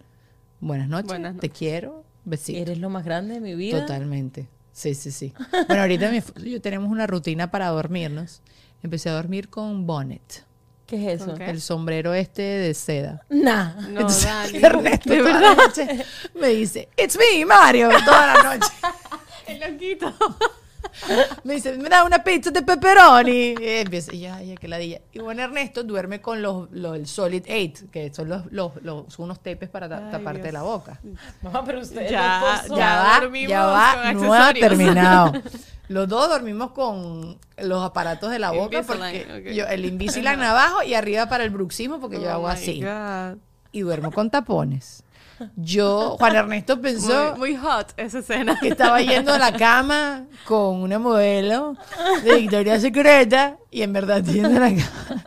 [0.60, 2.56] buenas noches, Buenas te quiero, besito.
[2.56, 3.80] Eres lo más grande de mi vida.
[3.80, 4.46] Totalmente.
[4.70, 5.34] Sí, sí, sí.
[5.66, 8.42] Bueno, ahorita mi esposo y yo tenemos una rutina para dormirnos.
[8.80, 10.44] Empecé a dormir con bonnet,
[10.86, 11.34] ¿Qué es eso?
[11.34, 13.26] El sombrero este de seda.
[13.28, 13.74] Nah.
[13.88, 14.58] No, Entonces, Dani.
[14.62, 16.04] Ernesto toda la noche
[16.40, 18.72] me dice, it's me, Mario, toda la noche.
[19.48, 20.14] ¡Qué loquito!
[21.44, 23.54] Me dice, me da una pizza de pepperoni.
[23.60, 25.00] Y empieza, y ya, ya, que ladilla.
[25.12, 29.12] Y bueno, Ernesto duerme con los, los el Solid 8, que son los, los, los-
[29.12, 30.52] son unos tapes para ta- Ay, taparte Dios.
[30.54, 31.00] la boca.
[31.42, 32.76] Mamá, pero usted Ya, ya.
[32.76, 35.32] Ya va, dormimos ya va, no ha terminado.
[35.88, 39.54] Los dos dormimos con los aparatos de la boca Invisalign, porque ok.
[39.56, 42.80] yo el Invisalign abajo y arriba para el bruxismo porque yo Oh hago así.
[42.80, 43.38] God.
[43.72, 45.02] y duermo con tapones.
[45.56, 48.58] Yo, Juan Ernesto pensó Muy, muy hot esa escena.
[48.60, 51.76] que estaba yendo a la cama con una modelo
[52.24, 55.24] de Victoria Secreta y en verdad a la cama.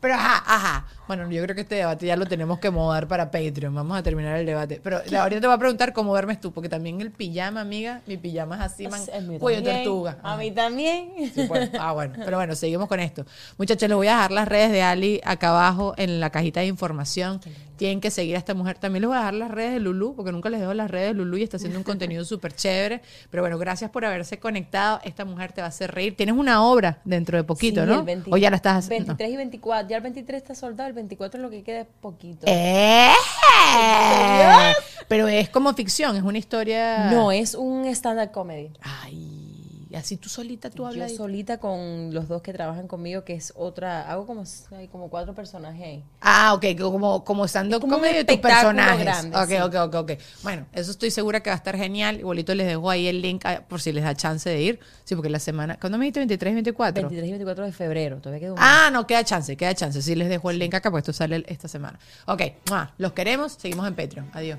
[0.00, 0.86] Pero ajá, ajá.
[1.08, 3.74] Bueno, yo creo que este debate ya lo tenemos que mudar para Patreon.
[3.74, 4.78] Vamos a terminar el debate.
[4.82, 8.18] Pero ahorita te voy a preguntar cómo duermes tú, porque también el pijama, amiga, mi
[8.18, 10.18] pijama es así, man, mío cuello tortuga.
[10.22, 11.12] A mí también.
[11.34, 11.70] Sí, pues.
[11.78, 12.14] Ah, bueno.
[12.22, 13.24] Pero bueno, seguimos con esto.
[13.56, 16.66] Muchachos, les voy a dejar las redes de Ali acá abajo en la cajita de
[16.66, 17.40] información.
[17.76, 18.76] Tienen que seguir a esta mujer.
[18.76, 21.08] También les voy a dejar las redes de Lulu, porque nunca les dejo las redes
[21.08, 23.00] de Lulu y está haciendo un contenido súper chévere.
[23.30, 25.00] Pero bueno, gracias por haberse conectado.
[25.04, 26.16] Esta mujer te va a hacer reír.
[26.16, 28.00] Tienes una obra dentro de poquito, Sí, ¿no?
[28.00, 29.06] el 20 o ya la estás haciendo.
[29.14, 29.88] 23 y 24.
[29.88, 32.46] Ya el 23 está soldado, el 24 lo que queda es poquito.
[32.46, 33.12] ¡Eh!
[35.08, 37.10] Pero es como ficción, es una historia.
[37.10, 38.70] No, es un stand-up comedy.
[38.80, 39.37] Ay,
[39.94, 41.14] así tú solita tú Yo hablas.
[41.14, 44.44] solita con los dos que trabajan conmigo, que es otra, hago como,
[44.76, 46.04] hay como cuatro personajes ahí.
[46.20, 49.00] Ah, ok, como, como estando como de tus personajes.
[49.04, 49.56] grande, ok, sí.
[49.56, 50.12] ok, ok, ok.
[50.42, 52.18] Bueno, eso estoy segura que va a estar genial.
[52.18, 54.80] Igualito les dejo ahí el link ah, por si les da chance de ir.
[55.04, 55.78] Sí, porque la semana.
[55.80, 57.02] ¿Cuándo me dijiste 23 y 24?
[57.02, 60.02] 23 y 24 de febrero, todavía queda un Ah, no, queda chance, queda chance.
[60.02, 61.98] Sí, les dejo el link acá, porque esto sale esta semana.
[62.26, 62.42] Ok,
[62.98, 64.30] los queremos, seguimos en Patreon.
[64.34, 64.58] Adiós.